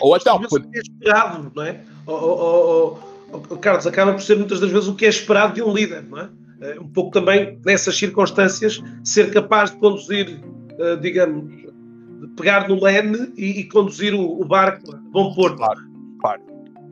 [0.00, 0.32] Ou até.
[0.32, 1.80] O que é esperado, não é?
[2.06, 2.98] Ou,
[3.60, 6.18] Carlos, acaba por ser muitas das vezes o que é esperado de um líder, não
[6.18, 6.28] é?
[6.80, 10.38] Um pouco também nessas circunstâncias, ser capaz de conduzir,
[11.00, 11.62] digamos,
[12.22, 15.56] de pegar no leme e, e conduzir o, o, barco a bom porto.
[15.56, 15.80] Claro,
[16.20, 16.42] claro.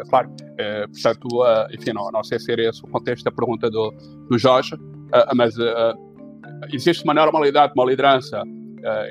[0.00, 0.30] É claro.
[0.58, 3.94] É, portanto, uh, enfim, não, não sei se era esse o contexto da pergunta do,
[4.28, 5.94] do Jorge, uh, mas uh,
[6.72, 8.42] existe uma normalidade, uma liderança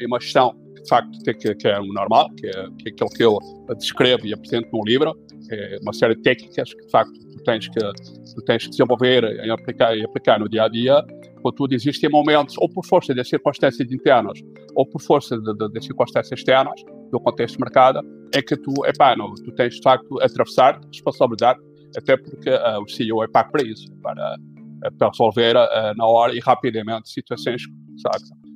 [0.01, 2.91] e uma gestão que, de facto, que, que é o normal, que é, que é
[2.91, 3.39] aquilo que eu
[3.77, 5.13] descrevo e apresento no livro,
[5.51, 9.23] é uma série de técnicas que, de facto, tu tens que, tu tens que desenvolver
[9.23, 11.03] e aplicar, e aplicar no dia a dia.
[11.41, 14.39] Contudo, existem momentos, ou por força das circunstâncias internas,
[14.75, 18.01] ou por força das circunstâncias externas, do contexto de mercado,
[18.33, 21.55] é que tu, epá, não, tu tens de facto atravessar, responsabilizar,
[21.97, 26.05] até porque uh, o CEO é pago para isso, para, uh, para resolver uh, na
[26.05, 27.73] hora e rapidamente situações que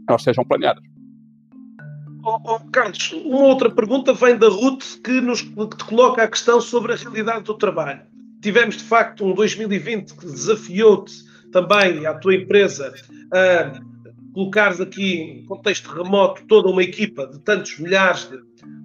[0.07, 0.92] não sejam planeadas.
[2.25, 6.27] Oh, oh, Carlos, uma outra pergunta vem da Ruth que, nos, que te coloca a
[6.27, 8.01] questão sobre a realidade do trabalho.
[8.41, 11.13] Tivemos de facto um 2020 que desafiou-te
[11.51, 12.93] também, a tua empresa,
[13.31, 13.79] a
[14.33, 18.38] colocares aqui em contexto remoto toda uma equipa de tantos milhares de,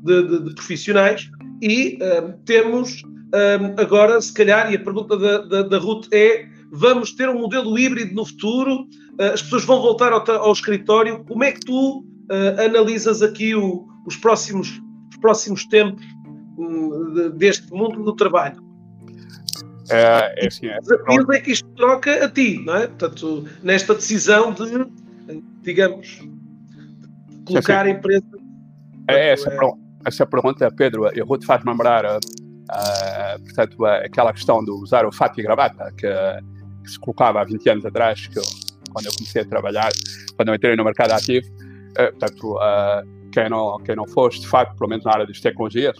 [0.02, 1.30] de, de, de profissionais
[1.62, 6.46] e um, temos um, agora, se calhar, e a pergunta da, da, da, Ruth é:
[6.70, 8.82] vamos ter um modelo híbrido no futuro?
[9.18, 11.24] Uh, as pessoas vão voltar ao, ao, escritório?
[11.24, 16.04] Como é que tu uh, analisas aqui o, os, próximos, os próximos tempos
[16.58, 18.62] um, deste mundo do trabalho?
[19.90, 22.86] É, é, assim, é, desafios é que isto troca a ti, não é?
[22.86, 24.86] Portanto, nesta decisão de
[25.62, 26.20] digamos,
[27.46, 27.94] colocar sim, sim.
[27.94, 28.26] a empresa.
[29.08, 29.58] É, essa, é...
[30.04, 35.06] essa pergunta, Pedro, eu vou-te faz lembrar uh, uh, portanto, uh, aquela questão de usar
[35.06, 36.06] o fato e gravata que,
[36.84, 38.42] que, se colocava há 20 anos atrás, que eu,
[38.92, 39.90] quando eu comecei a trabalhar,
[40.36, 41.46] quando eu entrei no mercado ativo.
[41.98, 42.56] Portanto,
[43.32, 45.96] quem, não, quem não fosse, de facto, pelo menos na área das tecnologias,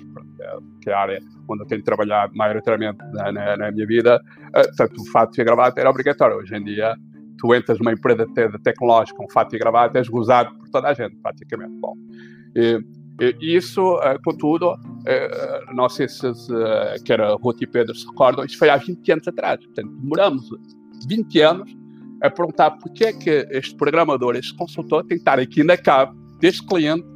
[0.81, 4.21] que é a área onde eu tenho trabalhado maioritariamente na, na, na minha vida,
[4.53, 6.37] portanto, o fato e gravata era obrigatório.
[6.37, 6.95] Hoje em dia,
[7.39, 10.95] tu entras numa empresa de tecnológica com fato e gravata, és gozado por toda a
[10.95, 11.73] gente, praticamente.
[11.81, 11.95] Bom,
[12.55, 12.83] e,
[13.21, 16.35] e isso, uh, contudo, uh, não sei se, uh,
[17.05, 19.65] que era Ruth e Pedro se recordam, isso foi há 20 anos atrás.
[19.65, 20.49] Portanto, demoramos
[21.09, 21.78] 20 anos
[22.23, 26.13] a perguntar porquê é que este programador, este consultor, tem que estar aqui na cave
[26.41, 27.07] deste cliente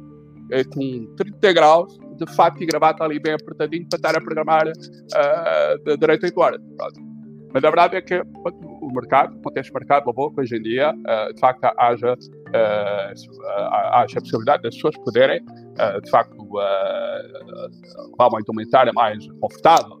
[0.73, 5.83] com 30 graus de fato e gravata ali bem apertadinho para estar a programar uh,
[5.83, 6.61] de direito a 8 horas.
[6.77, 7.13] Pronto.
[7.53, 10.91] Mas a verdade é que o mercado, o contexto mercado levou que hoje em dia,
[10.91, 18.27] uh, de facto, haja, uh, haja a possibilidade das pessoas poderem, uh, de facto, levar
[18.29, 19.99] uma indumentária mais confortável,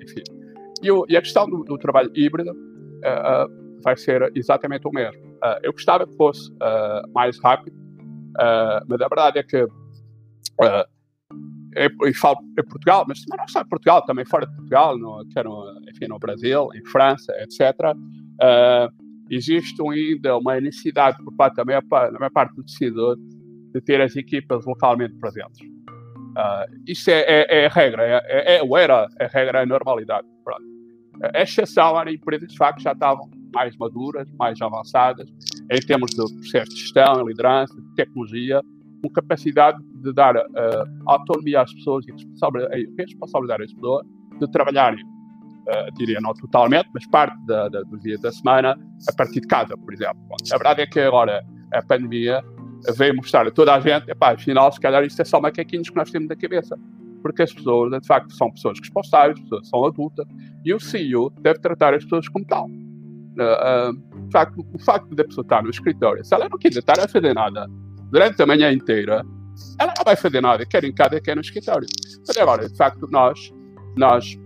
[0.00, 0.22] enfim.
[0.80, 2.52] E, o, e, a questão do, do trabalho híbrido
[3.84, 5.20] vai ser exatamente o mesmo.
[5.62, 6.50] eu gostava que fosse
[7.12, 7.76] mais rápido,
[8.88, 9.66] mas a verdade é que
[12.06, 15.44] e falo em Portugal, mas não só em Portugal, também fora de Portugal, no, quer
[15.44, 17.60] no, enfim, no Brasil, em França, etc.
[17.60, 17.96] Uh,
[18.40, 18.88] ah,
[19.30, 23.16] existe ainda uma necessidade por parte da maior, da maior parte do decisor
[23.72, 25.60] de ter as equipas localmente presentes.
[25.60, 29.66] Uh, isso é, é, é, a regra, é, é, é, era a regra, é a
[29.66, 30.26] normalidade.
[30.44, 30.62] Pronto.
[31.34, 35.28] A exceção eram empresas de facto já estavam mais maduras, mais avançadas,
[35.70, 38.60] em termos de processo de gestão, liderança, de tecnologia,
[39.02, 40.42] com capacidade de dar uh,
[41.06, 42.12] autonomia às pessoas e
[42.98, 44.06] responsabilidade às pessoas
[44.40, 48.78] de trabalharem, uh, diria não totalmente, mas parte da, da, dos dias da semana
[49.08, 50.16] a partir de casa, por exemplo.
[50.28, 52.42] Bom, a verdade é que agora a pandemia
[52.96, 55.96] veio mostrar a toda a gente, epá, afinal, se calhar isto é só macaquinhos que
[55.96, 56.78] nós temos na cabeça.
[57.22, 60.26] Porque as pessoas, de facto, são pessoas responsáveis, pessoas são adultas,
[60.62, 62.68] e o CEO deve tratar as pessoas como tal.
[63.34, 63.92] Uh,
[64.26, 67.08] de facto, o facto da pessoa estar no escritório, se ela não quiser estar a
[67.08, 67.66] fazer nada
[68.10, 69.24] durante a manhã inteira,
[69.78, 71.86] ela não vai fazer nada, quer em casa, quer no escritório.
[72.26, 73.52] Mas agora, de facto, nós,
[73.96, 74.38] nós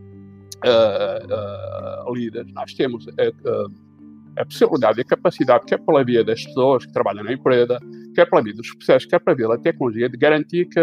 [0.64, 3.72] uh, uh, líderes, nós temos uh,
[4.36, 7.78] a possibilidade e a capacidade, quer pela via das pessoas que trabalham na empresa,
[8.14, 10.80] quer pela via dos processos, quer pela via da tecnologia, de garantir que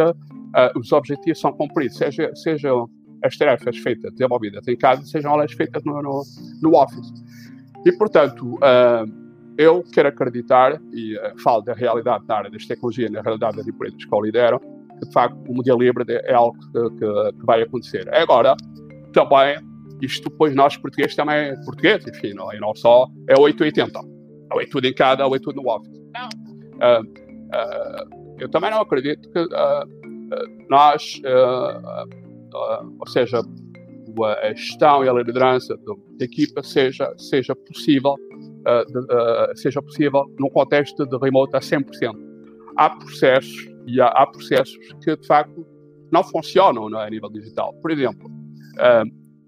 [0.75, 2.89] os objetivos são cumpridos, seja, sejam
[3.23, 6.23] as tarefas feitas, desenvolvidas em casa, sejam elas feitas no, no,
[6.61, 7.13] no Office.
[7.85, 8.57] E, portanto,
[9.57, 13.67] eu quero acreditar, e uh, falo da realidade na área das tecnologias, na realidade das
[13.67, 14.59] empresas que eu lidero,
[14.99, 18.13] que de facto o modelo híbrido é algo que, que, vai acontecer.
[18.13, 18.55] Agora,
[19.13, 19.57] também,
[20.01, 23.99] isto depois nós portugueses também, é portugueses, enfim, não, e não só, é 880.
[24.51, 26.01] Ou é tudo em cada, ou é tudo no office.
[26.13, 26.29] Não.
[26.75, 29.47] Uh, uh, eu também não acredito que
[30.69, 31.21] nós,
[32.99, 33.41] ou seja,
[34.23, 35.75] a gestão e a liderança
[36.17, 38.15] da equipa seja, seja possível
[38.87, 42.13] de, seja possível num contexto de remote a 100%.
[42.77, 45.65] Há processos e há, há processos que de facto
[46.11, 47.73] não funcionam não é, a nível digital.
[47.81, 48.29] Por exemplo,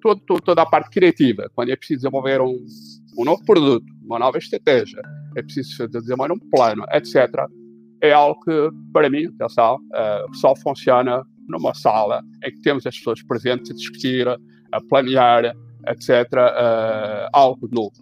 [0.01, 2.57] todo, todo, toda a parte criativa, quando é preciso desenvolver um,
[3.17, 5.01] um novo produto, uma nova estratégia,
[5.35, 7.29] é preciso desenvolver um plano, etc.,
[7.99, 12.95] é algo que, para mim, atenção, uh, só funciona numa sala em que temos as
[12.95, 14.27] pessoas presentes a discutir,
[14.71, 15.55] a planear,
[15.87, 17.95] etc., uh, algo novo.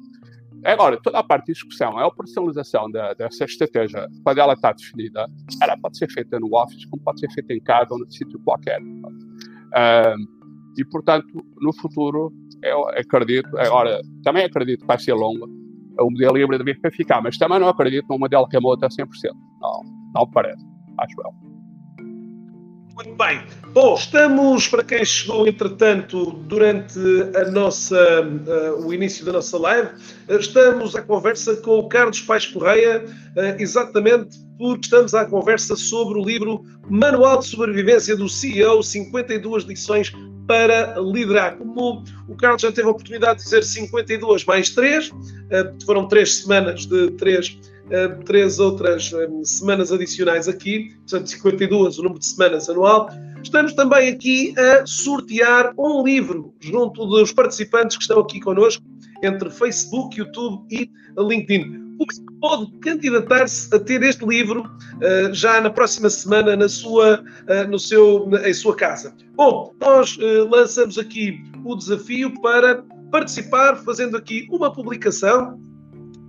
[0.63, 5.27] Agora, toda a parte de discussão, a operacionalização da, dessa estratégia, quando ela está definida,
[5.61, 8.39] ela pode ser feita no Office, como pode ser feita em casa ou no sítio
[8.39, 8.81] qualquer.
[8.81, 10.17] Uh,
[10.75, 11.27] e, portanto,
[11.61, 15.47] no futuro, eu acredito, agora, também acredito que vai ser longo,
[15.99, 19.07] o modelo híbrido deve ficar, mas também não acredito num modelo remoto a 100%.
[19.61, 19.81] Não,
[20.15, 20.65] não parece,
[20.99, 21.54] acho eu.
[22.95, 23.43] Muito bem.
[23.73, 26.97] Bom, estamos, para quem chegou, entretanto, durante
[27.35, 29.89] a nossa, uh, o início da nossa live,
[30.29, 35.75] uh, estamos à conversa com o Carlos Paes Correia, uh, exatamente porque estamos à conversa
[35.75, 40.13] sobre o livro Manual de Sobrevivência do CEO, 52 lições
[40.47, 41.57] para liderar.
[41.57, 45.11] Como o Carlos já teve a oportunidade de dizer 52 mais 3,
[45.85, 52.03] foram 3 semanas de 3 uh, três outras um, semanas adicionais aqui, portanto 52 o
[52.03, 53.09] número de semanas anual.
[53.43, 58.83] Estamos também aqui a sortear um livro junto dos participantes que estão aqui connosco,
[59.23, 61.85] entre Facebook, YouTube e LinkedIn.
[61.99, 67.23] O que pode candidatar-se a ter este livro uh, já na próxima semana na sua,
[67.69, 69.15] no seu, em sua casa?
[69.35, 70.17] Bom, nós
[70.49, 75.57] lançamos aqui o desafio para participar, fazendo aqui uma publicação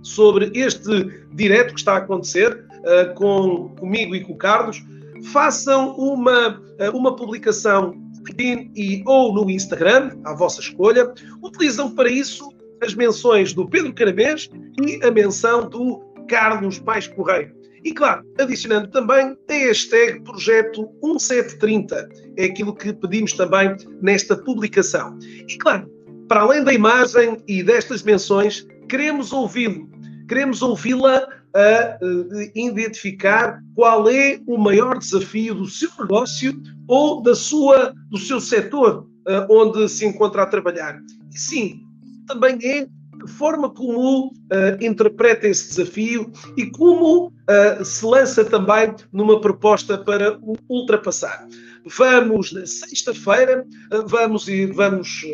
[0.01, 4.83] sobre este direto que está a acontecer uh, com, comigo e com o Carlos,
[5.31, 7.95] façam uma, uh, uma publicação
[8.39, 11.13] e, ou no Instagram, à vossa escolha.
[11.41, 14.49] Utilizam para isso as menções do Pedro Caramês
[14.81, 17.55] e a menção do Carlos Pais Correio.
[17.83, 22.09] E claro, adicionando também a hashtag Projeto 1730.
[22.35, 25.17] É aquilo que pedimos também nesta publicação.
[25.47, 25.89] E claro,
[26.27, 29.89] para além da imagem e destas menções, queremos ouvi-lo
[30.27, 37.33] queremos ouvi-la a uh, identificar qual é o maior desafio do seu negócio ou da
[37.33, 40.99] sua, do seu setor uh, onde se encontra a trabalhar.
[41.33, 41.81] E sim,
[42.27, 42.87] também é
[43.27, 50.37] forma como uh, interpreta esse desafio e como uh, se lança também numa proposta para
[50.41, 51.47] o ultrapassar.
[51.97, 55.25] Vamos na sexta-feira, uh, vamos e vamos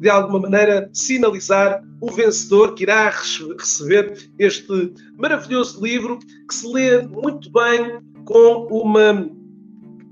[0.00, 7.02] de alguma maneira sinalizar o vencedor que irá receber este maravilhoso livro que se lê
[7.06, 9.30] muito bem com uma,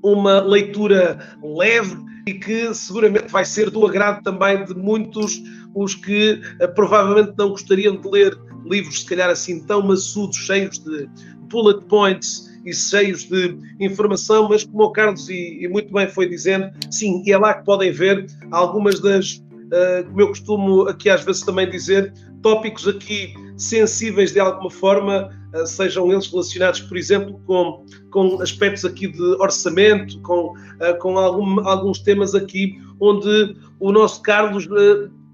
[0.03, 5.41] uma leitura leve e que seguramente vai ser do agrado também de muitos
[5.75, 10.79] os que uh, provavelmente não gostariam de ler livros, se calhar assim tão maçudos, cheios
[10.79, 11.09] de
[11.49, 16.29] bullet points e cheios de informação, mas como o Carlos e, e muito bem foi
[16.29, 21.23] dizendo, sim, é lá que podem ver algumas das uh, como eu costumo aqui às
[21.23, 22.13] vezes também dizer,
[22.43, 25.31] tópicos aqui sensíveis de alguma forma,
[25.65, 31.61] sejam eles relacionados, por exemplo, com, com aspectos aqui de orçamento, com, uh, com algum,
[31.67, 34.67] alguns temas aqui onde o nosso Carlos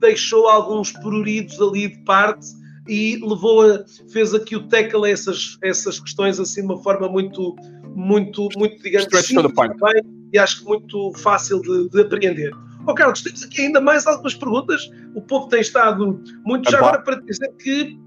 [0.01, 2.47] deixou alguns pruridos ali de parte
[2.89, 7.09] e levou a, fez aqui o tackle a essas, essas questões assim de uma forma
[7.09, 7.55] muito,
[7.95, 10.03] muito, muito digamos, simples, também,
[10.33, 12.53] e acho que muito fácil de, de apreender.
[12.87, 14.91] Oh, Carlos, temos aqui ainda mais algumas perguntas.
[15.15, 16.71] O povo tem estado muito.
[16.71, 17.99] Já agora para dizer que,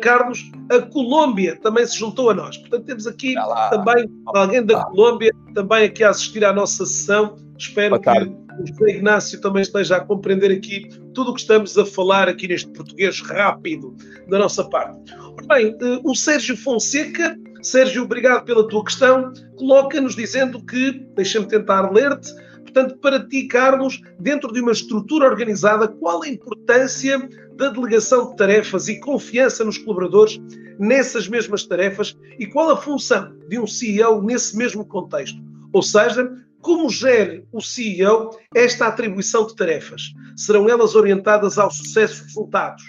[0.00, 2.56] Carlos, a Colômbia também se juntou a nós.
[2.58, 3.34] Portanto, temos aqui
[3.70, 7.36] também alguém da Colômbia também aqui a assistir à nossa sessão.
[7.56, 11.84] Espero que o José Ignácio também esteja a compreender aqui tudo o que estamos a
[11.84, 13.94] falar aqui neste português rápido
[14.28, 15.12] da nossa parte.
[15.46, 21.90] Bem, eh, o Sérgio Fonseca, Sérgio, obrigado pela tua questão, coloca-nos dizendo que, deixa-me tentar
[21.90, 22.32] ler-te,
[22.74, 27.20] Portanto, para ti, Carlos, dentro de uma estrutura organizada, qual a importância
[27.54, 30.40] da delegação de tarefas e confiança nos colaboradores
[30.76, 35.40] nessas mesmas tarefas e qual a função de um CEO nesse mesmo contexto?
[35.72, 36.28] Ou seja,
[36.60, 40.12] como gere o CEO esta atribuição de tarefas?
[40.36, 42.82] Serão elas orientadas ao sucesso dos resultados?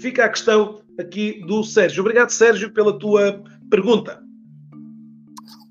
[0.00, 2.00] Fica a questão aqui do Sérgio.
[2.00, 3.40] Obrigado, Sérgio, pela tua
[3.70, 4.20] pergunta.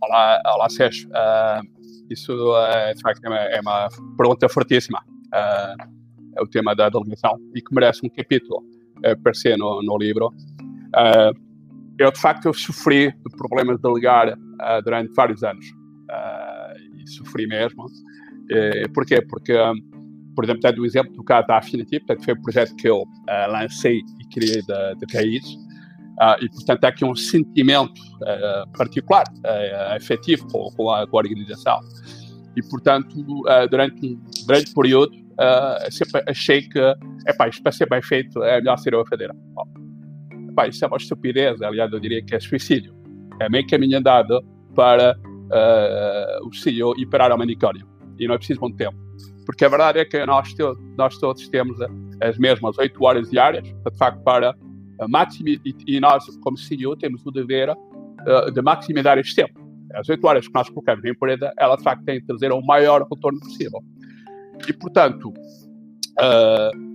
[0.01, 1.09] Olá, olá Sérgio.
[1.09, 1.74] Uh,
[2.09, 3.87] isso é, de facto, é uma, é
[4.17, 4.99] pergunta fortíssima.
[5.27, 5.95] Uh,
[6.37, 10.27] é o tema da delegação e que merece um capítulo uh, no, no livro.
[10.27, 11.45] Uh,
[11.97, 15.65] eu, de facto, eu sofri de problemas de delegar uh, durante vários anos.
[16.93, 17.85] e sofri mesmo.
[18.93, 19.21] porquê?
[19.21, 19.53] Porque
[20.35, 23.01] por exemplo, dando o exemplo do caso da Affinity, portanto, foi um projeto que eu
[23.01, 25.57] uh, lancei e criei de, de raiz,
[26.21, 31.17] uh, e, portanto, há aqui um sentimento uh, particular, uh, afetivo com, com, a, com,
[31.17, 31.79] a, organização.
[32.55, 33.15] E, portanto,
[33.69, 35.11] durante um grande período,
[35.91, 36.79] sempre achei que,
[37.27, 39.29] epá, isto para ser bem feito é melhor ser eu a fazer.
[39.33, 42.95] Bom, isso é uma estupidez, aliás, eu diria que é suicídio.
[43.41, 44.41] É meio caminho andado
[44.73, 45.17] para
[46.43, 47.85] o CEO ir parar ao manicômio.
[48.17, 49.05] E não é preciso muito tempo
[49.45, 50.53] porque a verdade é que nós,
[50.97, 51.77] nós todos temos
[52.21, 54.53] as mesmas 8 horas diárias, de facto, para
[55.87, 59.59] e, nós, como CEO, temos o dever uh, de maximizar este tempo.
[59.93, 62.61] As 8 horas que nós colocamos na empresa, ela, de facto, tem que trazer o
[62.61, 63.81] maior retorno possível.
[64.67, 65.33] E, portanto,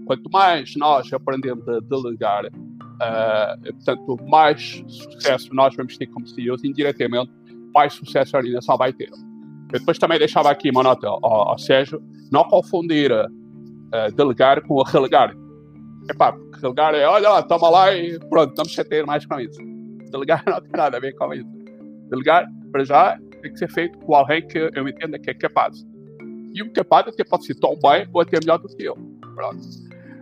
[0.06, 2.44] quanto mais nós aprendemos a delegar,
[3.62, 7.30] portanto, mais sucesso nós vamos ter como CEOs, indiretamente,
[7.72, 9.10] mais sucesso a organização vai ter.
[9.72, 13.10] Eu depois também deixava aqui uma nota ao, ao Sérgio, não confundir
[14.14, 15.34] delegar com relegar.
[16.08, 19.38] Epá, porque relegar é, olha lá, toma lá e pronto, não me chatear mais com
[19.40, 19.58] isso.
[20.10, 21.48] Delegar não tem nada a ver com isso.
[22.08, 25.84] Delegar, para já, tem que ser feito com alguém que eu entenda que é capaz.
[26.52, 28.96] E o capaz até pode ser tão bem ou até melhor do que eu.
[29.34, 29.60] Pronto.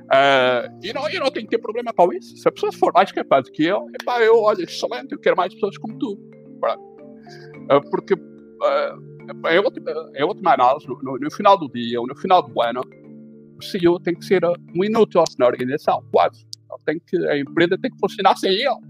[0.09, 2.37] Uh, e não, eu não tenho que ter problema com isso.
[2.37, 5.53] Se a pessoa for mais capaz que eu, epá, eu, olha, excelente, eu quero mais
[5.55, 6.19] pessoas como tu.
[6.61, 6.83] Pronto.
[7.71, 9.83] Uh, porque uh, é outra,
[10.15, 10.87] é outra análise.
[10.89, 12.81] No, no, final do dia, ou no final do ano,
[13.59, 16.47] o CEO tem que ser um inútil na organização, quase.
[16.85, 18.81] Tem que, a empresa tem que funcionar sem ele.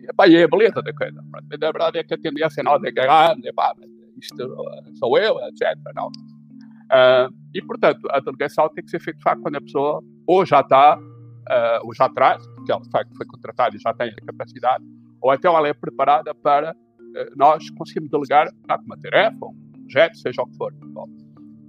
[0.00, 1.22] E, é a beleza da coisa.
[1.30, 3.72] Mas verdade é que a tendência é nós é pá,
[4.20, 5.76] isto uh, sou eu, etc.
[5.94, 6.08] Não.
[6.08, 10.44] Uh, e, portanto, a delegação tem que ser feita de facto quando a pessoa ou
[10.44, 14.10] já está, uh, ou já traz, porque ela de facto foi contratada e já tem
[14.10, 14.84] a capacidade,
[15.20, 16.74] ou então ela é preparada para
[17.16, 18.48] eh, nós conseguimos delegar
[18.84, 20.72] uma tarefa, um projeto, seja o que for.
[20.74, 21.06] Bom,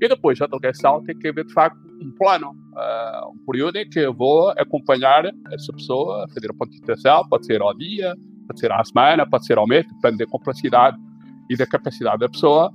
[0.01, 3.89] e depois a delegação tem que haver, de facto, um plano, uh, um período em
[3.89, 8.15] que eu vou acompanhar essa pessoa, fazer a pontuação, pode ser ao dia,
[8.47, 10.97] pode ser à semana, pode ser ao mês, depende da complexidade
[11.49, 12.71] e da capacidade da pessoa.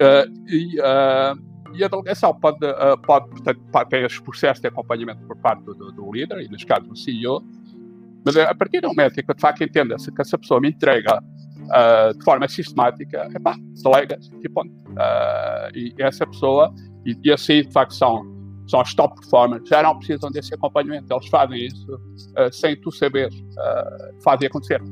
[0.00, 2.58] Uh, e, uh, e, a delegação pode,
[3.06, 6.86] pode portanto, ter os processos de acompanhamento por parte do, do, líder, e neste caso
[6.86, 7.42] do CEO,
[8.24, 11.22] mas a partir do momento em que de facto entenda-se que essa pessoa me entrega
[11.66, 16.72] uh, de forma sistemática, epá, delega tipo, uh, e essa pessoa,
[17.10, 18.26] e, e facto são,
[18.68, 22.90] são os top performers, já não precisam desse acompanhamento, eles fazem isso uh, sem tu
[22.90, 23.30] saber,
[24.22, 24.82] fazem acontecer.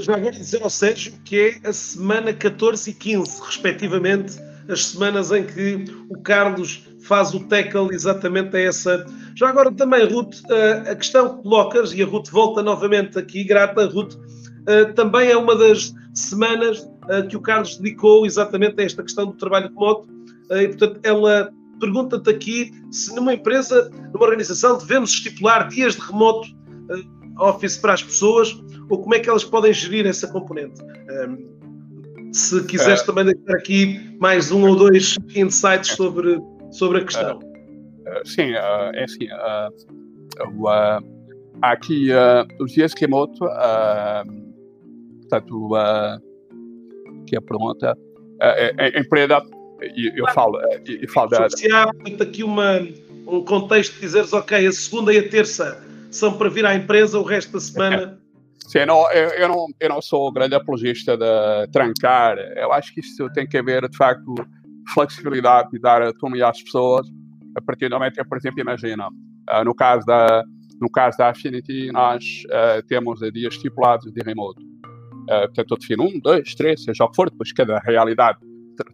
[0.00, 5.32] Já vou dizer ao Sérgio que é a semana 14 e 15, respectivamente, as semanas
[5.32, 9.06] em que o Carlos faz o tackle exatamente a essa.
[9.34, 10.36] Já agora também, Ruth,
[10.90, 14.14] a questão que colocas, e a Ruth volta novamente aqui, grata, Ruth,
[14.94, 16.88] também é uma das semanas
[17.28, 20.08] que o Carlos dedicou exatamente a esta questão do trabalho remoto,
[20.50, 21.50] e portanto ela
[21.80, 26.48] pergunta-te aqui se numa empresa, numa organização, devemos estipular dias de remoto
[27.38, 28.60] office para as pessoas,
[28.90, 30.80] ou como é que elas podem gerir essa componente.
[32.32, 36.38] Se quiseres também deixar aqui mais um ou dois insights sobre
[36.70, 37.38] sobre a questão.
[38.24, 39.28] Sim, é assim.
[41.62, 42.08] Aqui
[42.60, 43.46] os dias remoto,
[45.28, 45.70] portanto,
[47.26, 47.96] que a pergunta,
[48.40, 49.42] a empresa,
[50.16, 51.48] eu falo, eu falo da.
[51.50, 52.80] Se há aqui uma,
[53.26, 57.18] um contexto de dizeres, ok, a segunda e a terça são para vir à empresa,
[57.18, 58.18] o resto da semana.
[58.66, 62.36] Sim, não, eu, eu, não, eu não sou grande apologista de trancar.
[62.38, 64.34] Eu acho que isso tem que haver, de facto,
[64.92, 67.06] flexibilidade e dar autonomia às pessoas
[67.56, 70.44] a partir do momento que, por exemplo, imagina, uh, no, caso da,
[70.80, 74.67] no caso da Affinity, nós uh, temos dias estipulados de remoto.
[75.28, 78.38] Uh, portanto, eu defino um, dois, três, seja o que for, depois cada realidade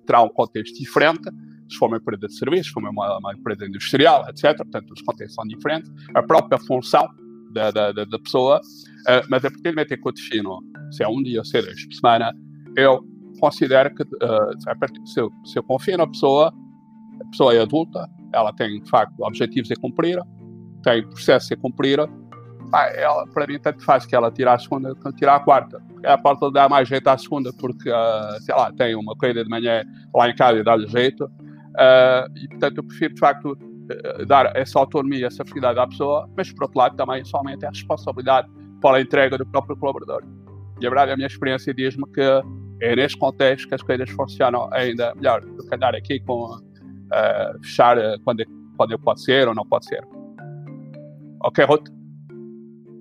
[0.05, 1.31] terá um contexto diferente.
[1.71, 4.57] Se for uma empresa de serviços, se for uma, uma empresa industrial, etc.
[4.57, 5.91] Portanto, os contextos são diferentes.
[6.15, 7.09] A própria função
[7.53, 10.59] da, da, da pessoa, uh, mas a partir do momento em que eu defino
[10.91, 12.33] se é um dia ou se é dois por semana,
[12.77, 13.01] eu
[13.41, 16.53] considero que uh, se, eu, se eu confio na pessoa,
[17.21, 20.19] a pessoa é adulta, ela tem de facto objetivos a cumprir,
[20.83, 21.99] tem processos a cumprir,
[22.97, 25.83] ela, para mim tanto faz que ela tirar a segunda que tirar a quarta.
[26.03, 29.51] Ela pode dar mais jeito à segunda porque, uh, sei lá, tem uma corrida de
[29.51, 29.85] manhã
[30.15, 31.25] lá em casa e dá-lhe jeito.
[31.25, 33.59] Uh, e portanto eu prefiro de facto
[34.27, 38.49] dar essa autonomia, essa flexibilidade à pessoa, mas por outro lado também somente a responsabilidade
[38.81, 40.23] para a entrega do próprio colaborador.
[40.81, 42.21] E a verdade, a minha experiência diz-me que
[42.81, 47.63] é neste contexto que as coisas funcionam ainda melhor do que andar aqui com uh,
[47.63, 48.45] fechar quando, é,
[48.77, 50.05] quando é pode ser ou não pode ser.
[51.43, 51.89] Ok, Ruth?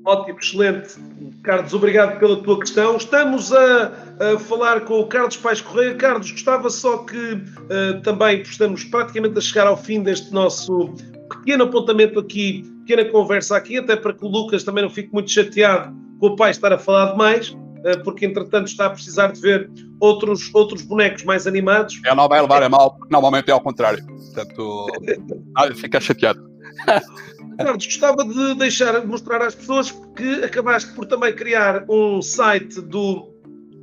[0.06, 0.95] Ótimo, excelente.
[1.43, 2.97] Carlos, obrigado pela tua questão.
[2.97, 5.95] Estamos a, a falar com o Carlos Pais Correia.
[5.95, 10.93] Carlos, gostava só que uh, também, estamos praticamente a chegar ao fim deste nosso
[11.30, 15.32] pequeno apontamento aqui, pequena conversa aqui, até para que o Lucas também não fique muito
[15.32, 19.39] chateado com o pai estar a falar demais, uh, porque entretanto está a precisar de
[19.39, 22.01] ver outros, outros bonecos mais animados.
[22.04, 24.06] Ele não vai levar a mal, porque normalmente é ao contrário.
[24.06, 24.88] Portanto,
[25.76, 26.43] fica chateado.
[27.58, 33.34] Carlos, gostava de deixar, mostrar às pessoas que acabaste por também criar um site do,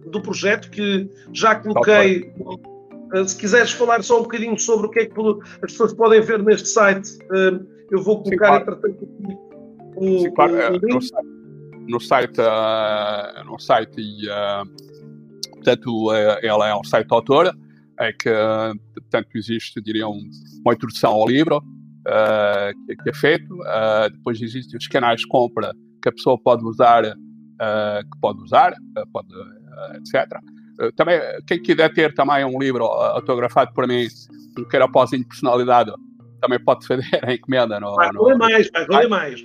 [0.07, 2.33] do projeto que já coloquei.
[3.13, 5.21] Eh, se quiseres falar só um bocadinho sobre o que é que
[5.63, 7.61] as pessoas podem ver neste site, eh,
[7.91, 8.79] eu vou colocar Sim, claro.
[8.79, 9.09] entretanto
[9.97, 10.53] o, Sim, claro.
[10.53, 10.95] o eh, link.
[10.95, 12.37] No site,
[13.47, 13.97] no site,
[15.53, 16.13] portanto,
[16.43, 17.55] ela é um site autor,
[17.99, 18.31] é que,
[18.95, 20.31] portanto, existe, diria, um,
[20.65, 21.63] uma introdução ao livro,
[22.11, 23.55] uh, que, que, é feito.
[23.55, 28.43] Uh, depois existem os canais de compra que a pessoa pode usar, uh, que pode
[28.43, 28.75] usar,
[29.13, 29.29] pode,
[29.97, 30.27] etc.
[30.97, 34.07] também, quem quiser ter também um livro autografado por mim,
[34.59, 35.93] um queirapozinho personalidade,
[36.41, 37.79] também pode fazer a encomenda.
[37.79, 39.45] No, vai valer mais, vai valer mais.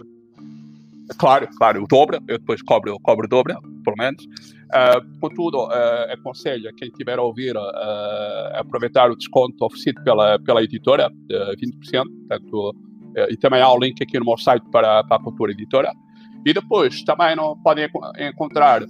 [1.17, 4.23] Claro, claro, o dobro, eu depois cobro, cobro o dobro, pelo menos.
[4.25, 7.61] Uh, contudo, uh, aconselho a quem estiver a ouvir uh,
[8.55, 12.73] aproveitar o desconto oferecido pela, pela editora, de 20%, portanto, uh,
[13.29, 15.91] e também há o link aqui no meu site para, para a Cultura Editora.
[16.43, 17.87] E depois também não, podem
[18.19, 18.83] encontrar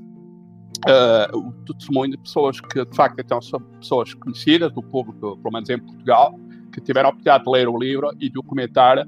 [1.34, 5.70] o testemunho de pessoas que, de facto, então, são pessoas conhecidas do público, pelo menos
[5.70, 6.38] em Portugal,
[6.74, 9.05] que tiveram a oportunidade de ler o livro e de o comentar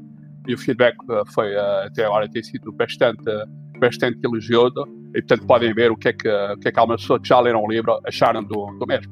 [0.48, 0.95] e o feedback
[1.34, 3.24] foi até agora tem sido bastante
[3.80, 7.02] bastante elogioso e portanto podem ver o que é que, o que, é que algumas
[7.02, 9.12] pessoas que já leram o livro acharam do, do mesmo.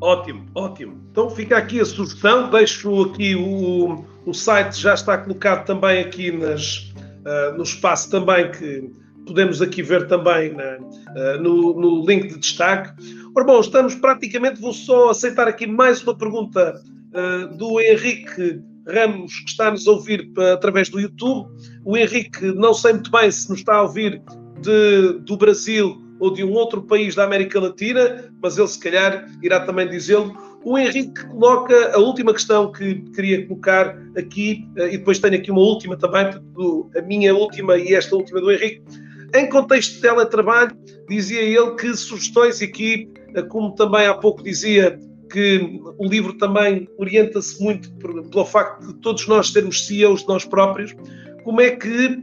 [0.00, 1.00] Ótimo, ótimo.
[1.10, 6.32] Então fica aqui a sugestão, deixo aqui o, o site, já está colocado também aqui
[6.32, 6.92] nas,
[7.24, 8.90] uh, no espaço também que
[9.24, 12.92] podemos aqui ver também na, uh, no, no, link de destaque.
[13.36, 16.74] Ora bom, estamos praticamente, vou só aceitar aqui mais uma pergunta
[17.14, 21.48] uh, do Henrique Ramos, que está a nos ouvir através do YouTube.
[21.84, 24.22] O Henrique, não sei muito bem se nos está a ouvir
[24.60, 29.28] de, do Brasil ou de um outro país da América Latina, mas ele se calhar
[29.42, 30.32] irá também dizê-lo.
[30.64, 35.50] O Henrique coloca a última questão que queria colocar aqui, eh, e depois tenho aqui
[35.50, 36.26] uma última também,
[36.96, 38.82] a minha última e esta última do Henrique.
[39.34, 40.76] Em contexto de teletrabalho,
[41.08, 44.96] dizia ele que sugestões aqui, eh, como também há pouco dizia
[45.32, 47.90] que o livro também orienta-se muito
[48.30, 50.94] pelo facto de todos nós sermos CEOs de nós próprios.
[51.42, 52.18] Como é que,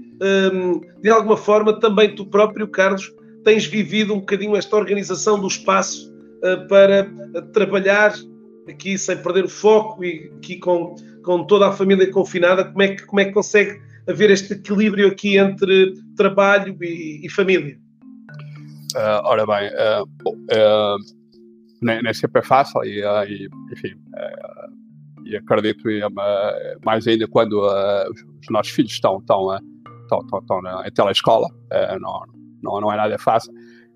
[0.53, 3.11] hum, de alguma forma, também tu próprio, Carlos,
[3.43, 8.13] tens vivido um bocadinho esta organização do espaço uh, para uh, trabalhar
[8.67, 12.63] aqui sem perder o foco e aqui com, com toda a família confinada?
[12.63, 17.29] Como é que, como é que consegue haver este equilíbrio aqui entre trabalho e, e
[17.29, 17.75] família?
[18.95, 19.69] Uh, ora bem,
[20.23, 21.18] bom, nem,
[21.81, 24.67] nem sempre é fácil e, eh, e enfim, eh,
[25.25, 26.07] e acredito eh,
[26.85, 29.55] mais ainda quando os nossos filhos estão, estão,
[30.03, 31.47] estão, estão, estão em telescola,
[31.99, 32.23] não,
[32.61, 33.53] não, não é nada fácil.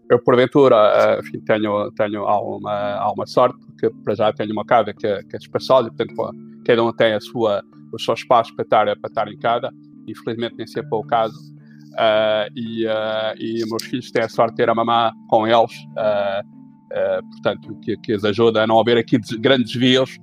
[0.09, 5.23] Eu, porventura, enfim, tenho, tenho alguma, alguma sorte, porque para já tenho uma casa que,
[5.23, 6.31] que é espaçosa, portanto,
[6.65, 9.71] cada um tem a sua, o seu espaço para estar, para estar em casa.
[10.07, 11.35] Infelizmente, nem sempre é o caso.
[11.93, 15.71] Uh, e, uh, e meus filhos têm a sorte de ter a mamã com eles.
[15.97, 16.62] Uh,
[17.31, 20.17] portanto, que, que as ajuda a não haver aqui grandes desvios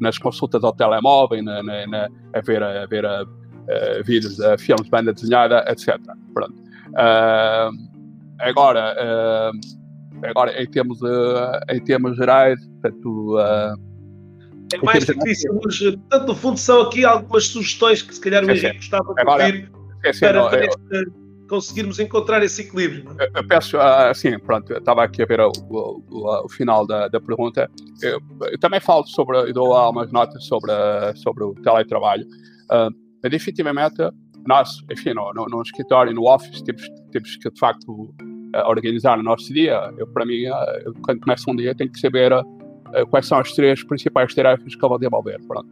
[0.00, 4.56] nas consultas ao telemóvel, na, na, na a ver, a, ver a, a vídeos, a
[4.58, 5.98] filmes de banda desenhada, etc.
[6.32, 6.54] Pronto.
[6.90, 7.70] Uh,
[8.38, 10.98] agora, uh, agora, em termos,
[11.70, 13.36] em termos gerais, portanto,
[14.72, 18.50] é mais difícil, mas, portanto, no fundo, são aqui algumas sugestões que se calhar o
[18.50, 19.70] Henrique gostava de ouvir
[20.20, 20.66] para, para
[21.50, 23.04] conseguirmos encontrar esse equilíbrio.
[23.18, 23.40] É?
[23.40, 27.20] Eu, peço, assim, pronto, eu estava aqui a ver o, o, o final da, da
[27.20, 27.68] pergunta.
[28.00, 28.20] Eu,
[28.50, 30.72] eu, também falo sobre, eu dou algumas notas sobre,
[31.16, 32.24] sobre o teletrabalho.
[32.70, 33.96] Uh, mas, definitivamente,
[34.46, 38.14] nós, enfim, no, no, no, escritório, no office, temos, temos que, de facto,
[38.66, 39.92] organizar o nosso dia.
[39.98, 40.42] Eu, para mim,
[40.84, 42.32] eu, quando começo um dia, tenho que saber
[43.10, 45.38] quais são as três principais tarefas que eu vou desenvolver.
[45.46, 45.68] Pronto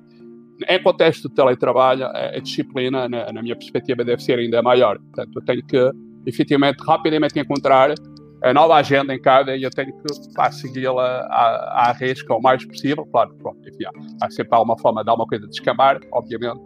[0.67, 4.99] em contexto de teletrabalho, a disciplina, na, na, minha perspectiva, deve ser ainda maior.
[4.99, 5.91] Portanto, eu tenho que,
[6.27, 7.95] efetivamente, rapidamente encontrar
[8.43, 12.65] a nova agenda em cada e eu tenho que segui-la à, à risca o mais
[12.65, 13.05] possível.
[13.07, 13.85] Claro, pronto, enfim,
[14.23, 16.61] há sempre alguma forma de alguma coisa de escamar, obviamente,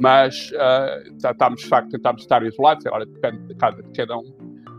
[0.00, 4.24] mas uh, estamos, de facto, tentamos estar isolados, agora depende de cada, de cada um,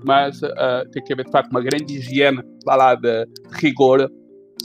[0.05, 3.31] mas uh, tem que haver, de facto, uma grande higiene lá, de, de
[3.61, 4.09] rigor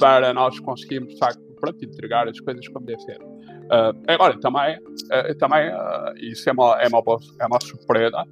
[0.00, 3.18] para nós conseguirmos, de facto, pronto, entregar as coisas como deve ser.
[4.06, 4.78] Agora, também,
[5.38, 5.70] também
[6.16, 7.02] isso é uma, é, uma,
[7.40, 8.24] é uma surpresa,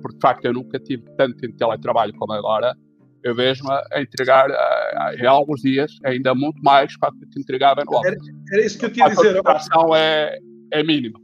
[0.00, 2.76] porque de facto eu nunca tive tanto em teletrabalho como agora,
[3.22, 7.96] eu vejo-me a entregar uh, em alguns dias ainda muito mais do que entregava no
[7.96, 8.12] office.
[8.12, 8.16] Era,
[8.52, 9.40] era, isso que eu tinha a dizer.
[9.46, 10.38] A é,
[10.72, 11.18] é mínima.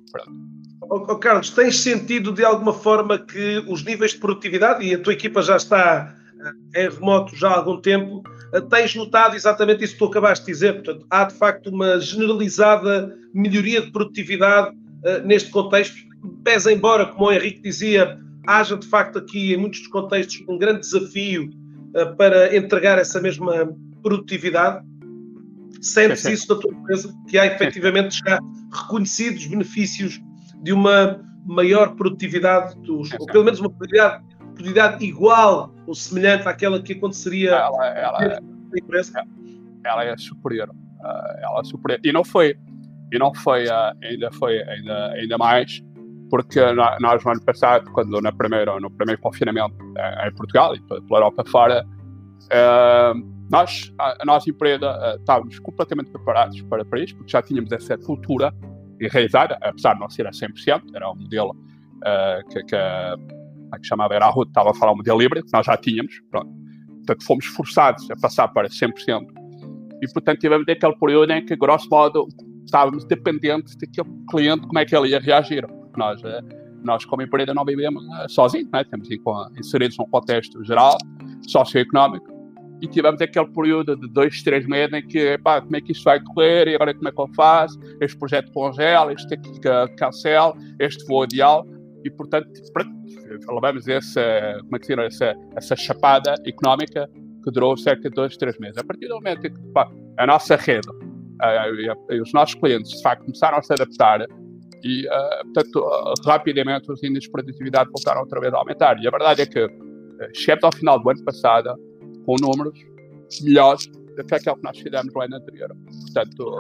[0.83, 5.13] Oh, Carlos, tens sentido de alguma forma que os níveis de produtividade, e a tua
[5.13, 6.28] equipa já está eh,
[6.75, 8.23] em remoto já há algum tempo,
[8.53, 10.75] eh, tens notado exatamente isso que tu acabaste de dizer.
[10.75, 15.97] Portanto, há de facto uma generalizada melhoria de produtividade uh, neste contexto,
[16.45, 20.81] pese embora, como o Henrique dizia, haja de facto aqui em muitos contextos um grande
[20.81, 21.51] desafio
[21.95, 23.71] uh, para entregar essa mesma
[24.03, 24.85] produtividade.
[25.81, 27.15] Sentes isso da tua empresa?
[27.29, 28.41] Que há efetivamente já
[28.73, 30.21] reconhecidos benefícios
[30.63, 34.25] de uma maior produtividade, dos, ou pelo menos uma produtividade,
[34.55, 39.25] produtividade igual ou semelhante àquela que aconteceria ela, ela, na empresa?
[39.85, 40.69] Ela é superior.
[40.69, 42.01] Uh, ela é superior.
[42.05, 42.55] E não foi,
[43.11, 45.83] e não foi, uh, ainda foi ainda, ainda mais,
[46.29, 46.61] porque
[47.01, 51.01] nós no ano passado, quando na primeira, no primeiro confinamento uh, em Portugal e pela
[51.11, 51.83] Europa fora,
[53.51, 58.53] nós, a, nossa empresa, estávamos completamente preparados para, para isso, porque já tínhamos essa cultura
[59.01, 61.57] enraizada, apesar de não ser a 100%, era um modelo
[62.51, 62.77] que, que
[63.77, 66.51] que chamava era a Ruth, estava a falar um híbrido, que nós já tínhamos, pronto.
[67.09, 69.27] Portanto, fomos forçados a passar para 100%.
[70.01, 72.29] E, portanto, tivemos aquele período em que, grosso modo,
[72.65, 75.67] estávamos dependentes daquele cliente, como é que ele ia reagir.
[75.97, 76.41] Nós, eh,
[76.85, 78.83] nós como empresa, não vivemos eh, sozinhos, né?
[78.83, 79.09] estamos
[79.59, 80.97] inseridos num contexto geral,
[81.49, 82.39] socioeconómico,
[82.81, 86.05] e tivemos aquele período de dois, três meses em que, pá, como é que isto
[86.05, 89.61] vai correr, e agora como é que eu faço, este projeto congela, este aqui
[89.97, 91.67] cancela, este voo ideal,
[92.05, 92.49] e portanto,
[93.49, 97.09] levamos essa, como é que essa, essa chapada económica
[97.45, 98.79] que durou cerca de dois, três meses.
[98.79, 102.91] A partir do momento em que pá, a nossa rede uh, e os nossos clientes,
[102.91, 104.27] de facto, começaram a se adaptar
[104.85, 109.01] e, uh, portanto, uh, rapidamente os índices de produtividade voltaram outra vez a aumentar.
[109.03, 109.67] E a verdade é que,
[110.35, 111.75] chegamos ao final do ano passado
[112.27, 112.79] com números
[113.43, 113.89] melhores
[114.25, 115.77] que aquilo que nós fizemos no ano anterior.
[116.03, 116.59] Portanto,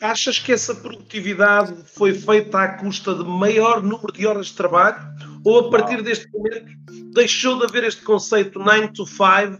[0.00, 4.96] achas que essa produtividade foi feita à custa de maior número de horas de trabalho?
[5.44, 6.66] Ou a partir deste momento
[7.14, 9.58] deixou de haver este conceito 9 to 5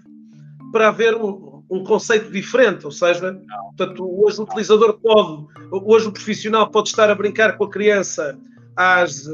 [0.73, 2.85] para haver um, um conceito diferente?
[2.85, 3.65] Ou seja, não.
[3.77, 8.39] portanto, hoje o utilizador pode, hoje o profissional pode estar a brincar com a criança
[8.77, 9.25] às,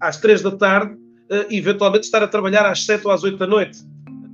[0.00, 0.96] às 3 da tarde
[1.48, 3.78] e eventualmente estar a trabalhar às 7 ou às 8 da noite.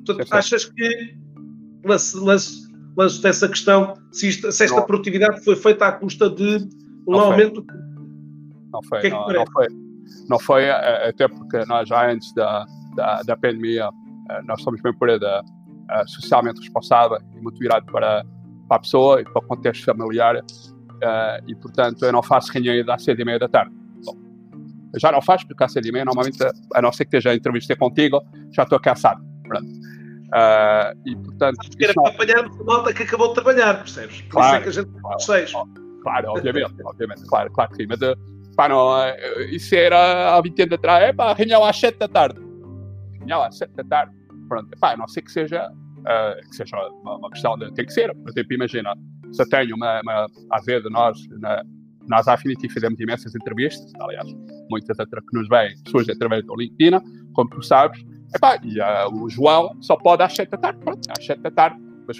[0.06, 1.16] Portanto, achas que
[1.84, 2.65] lance, lance,
[2.96, 4.86] lanço essa questão, se, isto, se esta não.
[4.86, 6.66] produtividade foi feita à custa de
[7.06, 7.64] um não aumento.
[7.64, 7.86] Foi.
[8.72, 9.66] Não foi, que é que não, não, foi.
[10.28, 13.88] Não foi, eh, até porque nós já antes da, da, da pandemia,
[14.30, 15.42] eh, nós somos uma empresa
[15.90, 18.24] eh, socialmente responsável e muito virado para,
[18.68, 20.42] para a pessoa e para o contexto familiar.
[21.46, 23.72] e, portanto, eu não faço reuniões às seis e meia da tarde.
[24.04, 24.16] Bom,
[24.96, 26.38] já não faço, porque às seis e meia, normalmente,
[26.74, 28.22] a não ser que esteja a entrevista contigo,
[28.52, 29.22] já estou cansado.
[29.44, 29.68] Pronto.
[30.26, 31.56] Uh, e portanto.
[31.68, 34.22] Porque era para apanhar a malta que acabou de trabalhar, percebes?
[34.22, 35.52] Por claro, isso é que a gente claro, seis.
[36.02, 37.86] Claro, obviamente, obviamente, claro, claro que sim.
[37.88, 38.16] Mas uh,
[38.56, 42.08] pá, não, uh, isso era há 20 anos atrás, é pá, reunião às 7 da
[42.08, 42.40] tarde.
[43.18, 44.14] Reunião às 7 da tarde.
[44.48, 47.72] Pronto, pá, a não sei que seja, uh, que seja uma, uma, questão de.
[47.74, 48.12] Tem que ser.
[48.14, 48.94] Por exemplo, imagina,
[49.32, 50.00] se eu tenho uma.
[50.00, 51.18] uma às vezes nós.
[51.38, 51.62] Na,
[52.08, 54.32] nós, à Affinity, fizemos imensas entrevistas, aliás,
[54.70, 57.00] muitas que nos vêm surgem através do LinkedIn,
[57.32, 58.00] como tu sabes,
[58.34, 60.80] Epá, e uh, o João só pode às 7 da tarde.
[60.80, 61.80] Pronto, às 7 da tarde.
[62.06, 62.18] Mas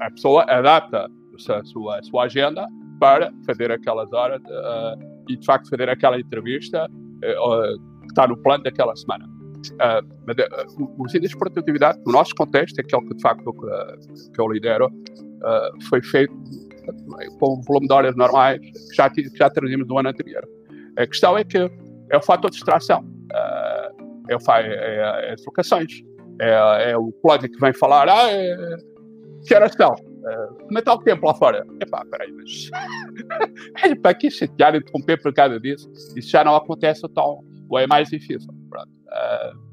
[0.00, 2.66] a pessoa adapta a sua, a sua agenda
[3.00, 8.36] para fazer aquelas horas uh, e, de facto, fazer aquela entrevista uh, que está no
[8.38, 9.28] plano daquela semana.
[10.26, 10.36] mas,
[10.98, 14.90] os índices de produtividade, no nosso contexto, aquele que, de facto, que, eu lidero,
[15.88, 16.34] foi feito
[17.38, 20.46] com um volume de horas normais que já, que já trazíamos no ano anterior.
[20.96, 23.00] A questão é que é o fator de distração.
[23.00, 23.85] Uh,
[24.28, 26.02] é, é, as locações.
[26.40, 28.76] É, é, o colega que vem falar, ah, é,
[29.46, 29.94] que horas são?
[30.26, 31.66] É, como é está o tempo lá fora?
[31.80, 32.70] Epá, peraí, mas
[33.84, 35.90] é para que chatear e interromper por causa disso?
[36.16, 38.50] Isso já não acontece tão, ou é mais difícil.
[38.50, 39.66] Uh,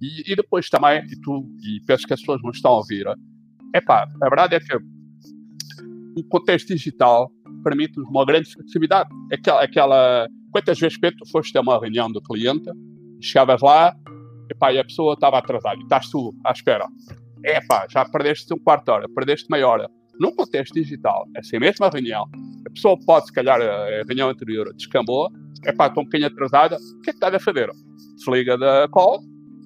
[0.00, 3.06] e, e, depois também, e tu, e penso que as pessoas não estão a ouvir,
[3.74, 4.76] epá, a verdade é que
[6.16, 7.30] o contexto digital
[7.62, 9.10] permite-nos uma grande flexibilidade.
[9.32, 12.70] Aquela, aquela, quantas vezes, Pedro, tu foste ter uma reunião do cliente
[13.20, 13.94] chegavas lá
[14.50, 16.86] epá, e a pessoa estava atrasada estás tu à espera.
[17.44, 19.88] Epá, já perdeste um quarto de hora, perdeste meia hora.
[20.18, 22.24] Num contexto digital, essa mesma reunião,
[22.66, 25.28] a pessoa pode, se calhar, a reunião anterior descambou,
[25.64, 27.70] epá, estou um bocadinho atrasada, o que é que estás a fazer?
[28.16, 29.20] Desliga da call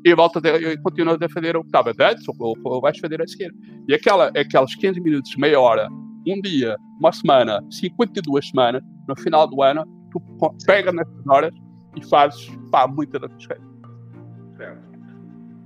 [0.05, 3.27] e volta e continua a fazer o que estava antes ou, ou vais fazer a
[3.27, 3.55] seguir.
[3.89, 5.89] E aquela, aqueles 15 minutos, meia hora,
[6.27, 10.21] um dia, uma semana, 52 semanas, no final do ano, tu
[10.67, 11.55] pega nessas horas
[11.97, 13.71] e fazes pá, muita das coisas.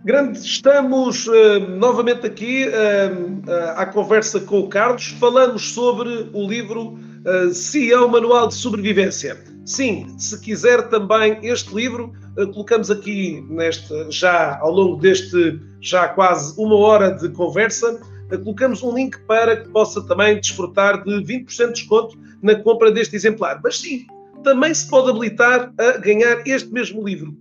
[0.04, 5.06] Grande, estamos uh, novamente aqui uh, uh, à conversa com o Carlos.
[5.18, 6.98] Falamos sobre o livro
[7.54, 9.42] CEO Manual de Sobrevivência.
[9.64, 12.12] Sim, se quiser também este livro,
[12.52, 17.98] colocamos aqui neste, já ao longo deste já quase uma hora de conversa,
[18.42, 23.16] colocamos um link para que possa também desfrutar de 20% de desconto na compra deste
[23.16, 23.58] exemplar.
[23.64, 24.06] Mas sim,
[24.44, 27.36] também se pode habilitar a ganhar este mesmo livro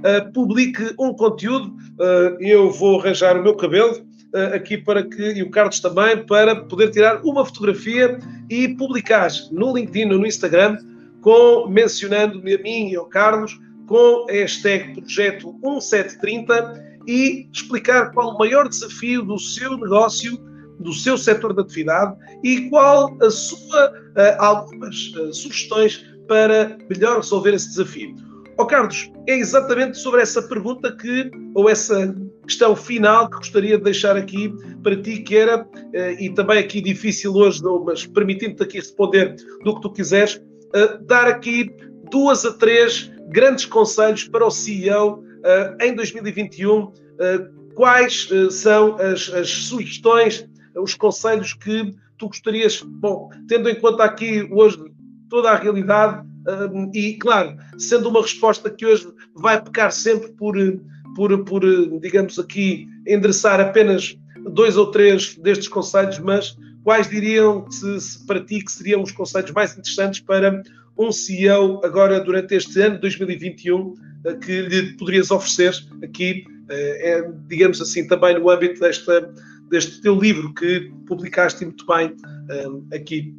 [0.00, 1.74] uh, publique um conteúdo.
[1.98, 6.24] Uh, eu vou arranjar o meu cabelo uh, aqui para que, e o Carlos também,
[6.24, 8.18] para poder tirar uma fotografia
[8.48, 10.78] e publicar no LinkedIn ou no Instagram,
[11.20, 18.34] com, mencionando-me a mim e ao Carlos, com a hashtag Projeto 1730 e explicar qual
[18.34, 20.38] o maior desafio do seu negócio,
[20.78, 23.92] do seu setor de atividade e qual a sua,
[24.38, 28.14] algumas sugestões para melhor resolver esse desafio.
[28.56, 32.14] Oh, Carlos, é exatamente sobre essa pergunta que, ou essa
[32.46, 36.80] questão final que gostaria de deixar aqui para ti, que era, eh, e também aqui
[36.80, 40.40] difícil hoje, mas permitindo-te aqui responder do que tu quiseres,
[40.72, 41.68] eh, dar aqui
[42.12, 46.92] duas a três grandes conselhos para o CEO eh, em 2021.
[47.74, 54.48] Quais são as, as sugestões, os conselhos que tu gostarias, bom, tendo em conta aqui
[54.52, 54.78] hoje
[55.30, 56.28] toda a realidade,
[56.92, 60.54] e, claro, sendo uma resposta que hoje vai pecar sempre por,
[61.14, 61.62] por, por,
[62.00, 64.18] digamos aqui, endereçar apenas
[64.52, 69.12] dois ou três destes conselhos, mas quais diriam se, se, para ti que seriam os
[69.12, 70.62] conselhos mais interessantes para
[70.98, 77.32] um CEO agora durante este ano 2021 eh, que lhe poderias oferecer aqui, eh, é,
[77.48, 79.32] digamos assim, também no âmbito desta,
[79.68, 82.16] deste teu livro que publicaste muito bem
[82.92, 83.32] aqui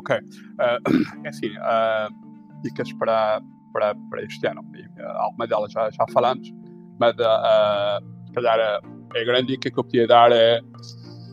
[0.00, 0.16] Ok.
[0.16, 3.42] Uh, é assim, uh, dicas para,
[3.72, 4.64] para, para este ano.
[4.74, 6.50] E, uh, alguma delas já, já falamos,
[6.98, 10.60] mas uh, se calhar a, a, grande dica que eu podia dar é,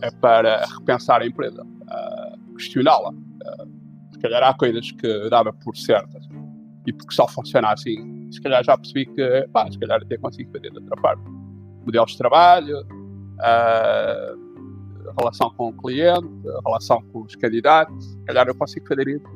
[0.01, 1.65] é para repensar a empresa,
[2.57, 3.13] questioná-la.
[4.11, 6.27] se calhar há coisas que dava por certas
[6.85, 10.51] e porque só funciona assim, se calhar já percebi que, pá, se calhar até consigo
[10.51, 11.23] fazer de outra forma.
[11.85, 14.46] Modelos de trabalho, uh,
[15.17, 16.27] relação com o cliente,
[16.65, 18.05] relação com os candidatos.
[18.05, 19.27] Se calhar eu consigo fazer isso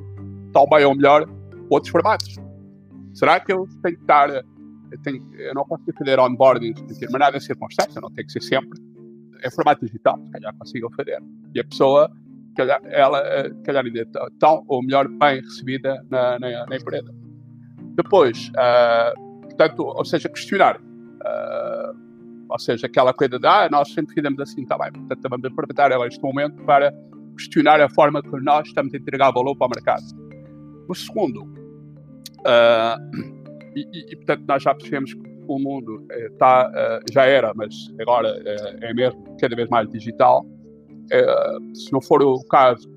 [0.52, 1.28] tão bem ou melhor
[1.70, 2.36] outros formatos.
[3.14, 4.30] Será que eu tenho que estar.
[4.30, 8.80] Eu, tenho, eu não consigo fazer onboarding em determinada circunstância, não tem que ser sempre.
[9.42, 11.22] É formato digital, se calhar consigo fazer.
[11.56, 12.12] E a pessoa,
[12.56, 14.06] calhar, ela, calhar ainda
[14.40, 17.14] tão ou melhor bem recebida na, na, na empresa.
[17.96, 20.80] Depois, uh, portanto, ou seja, questionar.
[20.80, 22.11] Uh,
[22.52, 26.08] ou seja, aquela coisa de, ah, nós sempre fizemos assim, está bem, portanto vamos aproveitar
[26.08, 26.94] este momento para
[27.38, 30.04] questionar a forma que nós estamos a entregar valor para o mercado.
[30.88, 31.44] O segundo,
[32.42, 33.00] uh,
[33.76, 37.54] e, e, e, portanto nós já percebemos que o mundo está, uh, eh, já era,
[37.56, 40.46] mas agora uh, é mesmo cada vez mais digital.
[41.74, 42.90] se não for o caso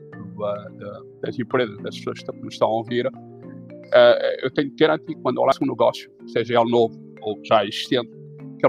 [1.22, 3.08] das empresas, das pessoas que nos estão a ouvir,
[4.42, 7.64] eu tenho que garantir que quando eu lanço um negócio, seja ele novo ou já
[7.64, 8.10] existente,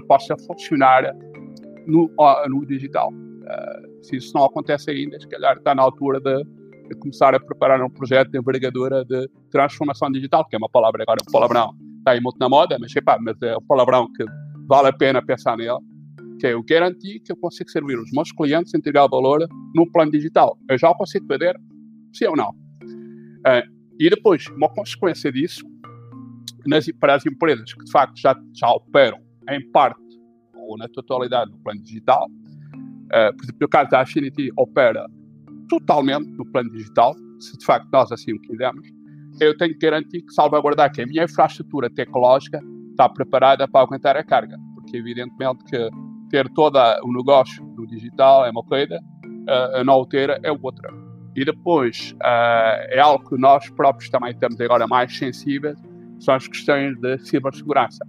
[0.02, 1.16] que possa funcionar
[1.86, 2.12] no,
[2.50, 3.12] no digital.
[3.12, 6.44] Uh, se isso não acontece ainda, se calhar está na altura de,
[6.90, 11.04] de, começar a preparar um projeto de envergadura de transformação digital, que é uma palavra
[11.04, 14.24] agora, um palavrão está aí muito na moda, mas, epá, mas é um palavrão que
[14.68, 15.80] vale a pena pensar nele,
[16.40, 19.92] que é eu garantir que eu consigo servir os meus clientes e entregar valor no
[19.92, 20.58] plano digital.
[20.70, 21.56] Eu já o consigo fazer,
[22.14, 22.50] sim ou não?
[22.50, 25.64] Uh, e depois, uma consequência disso,
[26.68, 30.02] nas, para as empresas que de facto já, já operam em parte
[30.54, 32.28] ou na totalidade no plano digital.
[32.28, 35.06] Uh, por exemplo, no caso da Affinity, opera
[35.70, 38.88] totalmente no plano digital, se de facto nós assim o quisermos.
[39.40, 42.60] Eu tenho que garantir que salvaguardar que a minha infraestrutura tecnológica
[42.92, 45.90] está preparada para aguentar a carga, porque evidentemente que
[46.30, 50.90] ter todo o negócio no digital é uma coisa, uh, não o ter é outra.
[51.36, 55.78] E depois, uh, é algo que nós próprios também estamos agora mais sensíveis,
[56.20, 58.06] são as questões de cibersegurança.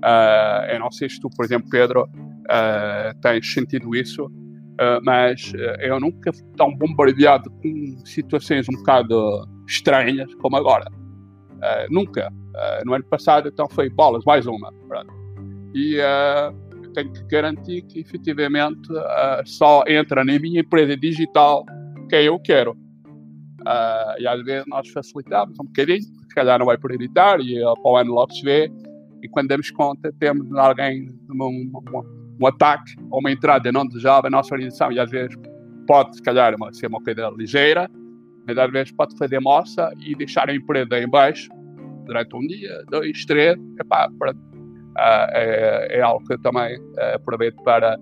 [0.00, 5.52] Uh, eu não sei se tu, por exemplo, Pedro, uh, tens sentido isso, uh, mas
[5.80, 10.86] eu nunca fui tão bombardeado com situações um bocado estranhas como agora.
[11.90, 12.32] nunca.
[12.84, 14.72] no ano passado, então, foi bolas, mais uma.
[14.88, 15.12] Pronto.
[15.74, 15.98] E
[16.94, 18.88] tenho que garantir que, efetivamente,
[19.44, 21.64] só entra na minha empresa digital
[22.08, 22.74] quem eu quero.
[24.18, 27.96] e às vezes nós facilitamos um bocadinho, se calhar não vai prioritar, e para o
[27.96, 28.72] ano logo se vê
[29.22, 32.02] e quando damos conta, temos alguém, um, um,
[32.40, 34.90] um ataque ou uma entrada não desejável na nossa organização.
[34.90, 35.36] E às vezes
[35.86, 37.88] pode, se calhar, ser uma coisa ligeira,
[38.46, 41.50] mas às vezes pode fazer moça e deixar a empresa em baixo
[42.06, 43.58] durante um dia, dois, três.
[43.78, 44.08] Epá,
[45.32, 46.78] é, é, algo que eu também
[47.14, 47.98] aproveito para,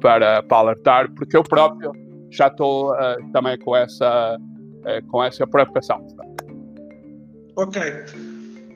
[0.00, 1.92] para, para alertar, porque eu próprio
[2.30, 2.94] já estou
[3.32, 4.38] também com essa,
[5.08, 6.06] com essa preocupação.
[7.56, 7.80] Ok.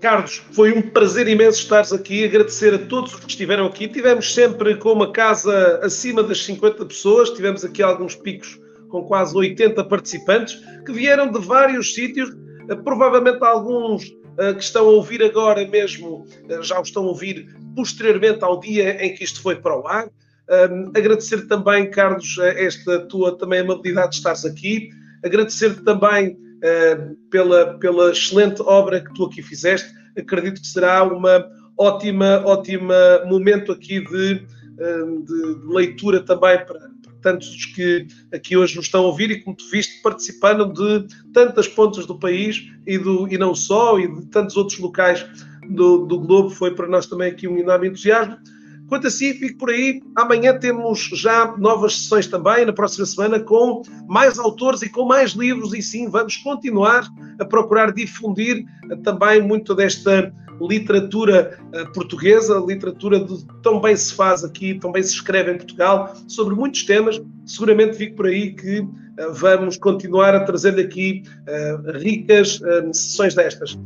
[0.04, 3.88] Carlos, foi um prazer imenso estares aqui, agradecer a todos os que estiveram aqui.
[3.88, 9.34] Tivemos sempre com uma casa acima das 50 pessoas, tivemos aqui alguns picos com quase
[9.34, 12.28] 80 participantes, que vieram de vários sítios,
[12.68, 17.06] eh, provavelmente alguns eh, que estão a ouvir agora mesmo, eh, já o estão a
[17.06, 20.10] ouvir posteriormente ao dia em que isto foi para o ar.
[20.94, 24.90] agradecer também, Carlos, esta tua também amabilidade de estares aqui.
[25.24, 26.43] Agradecer-te também
[27.30, 29.92] pela, pela excelente obra que tu aqui fizeste.
[30.16, 31.46] Acredito que será uma
[31.78, 32.94] ótima, ótima
[33.26, 34.46] momento aqui de,
[34.78, 36.94] uh, de, de leitura também para,
[37.24, 41.66] tantos que aqui hoje nos estão a ouvir e, como tu viste, participaram de tantas
[41.66, 45.26] pontas do país e, do, e não só, e de tantos outros locais
[45.70, 46.50] do, do globo.
[46.50, 48.36] Foi para nós também aqui um enorme entusiasmo.
[48.88, 50.02] Quanto assim, fico por aí.
[50.16, 55.32] Amanhã temos já novas sessões também, na próxima semana, com mais autores e com mais
[55.32, 57.08] livros, e sim, vamos continuar
[57.40, 58.64] a procurar difundir
[59.02, 65.02] também muito desta literatura uh, portuguesa, literatura de tão bem se faz aqui, tão bem
[65.02, 67.20] se escreve em Portugal, sobre muitos temas.
[67.44, 71.22] Seguramente fico por aí que uh, vamos continuar a trazer aqui
[72.00, 72.60] ricas
[72.92, 73.76] sessões destas.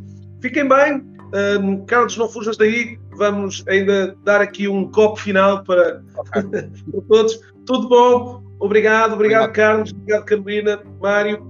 [0.41, 1.03] Fiquem bem,
[1.35, 6.43] um, Carlos, não fujas daí, vamos ainda dar aqui um copo final para, okay.
[6.91, 7.41] para todos.
[7.67, 8.43] Tudo bom?
[8.61, 11.47] Obrigado, obrigado, obrigado, Carlos, obrigado, Carolina, Mário.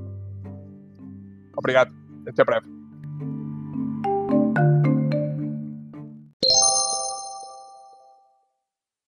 [1.57, 1.93] Obrigado,
[2.27, 2.78] até breve.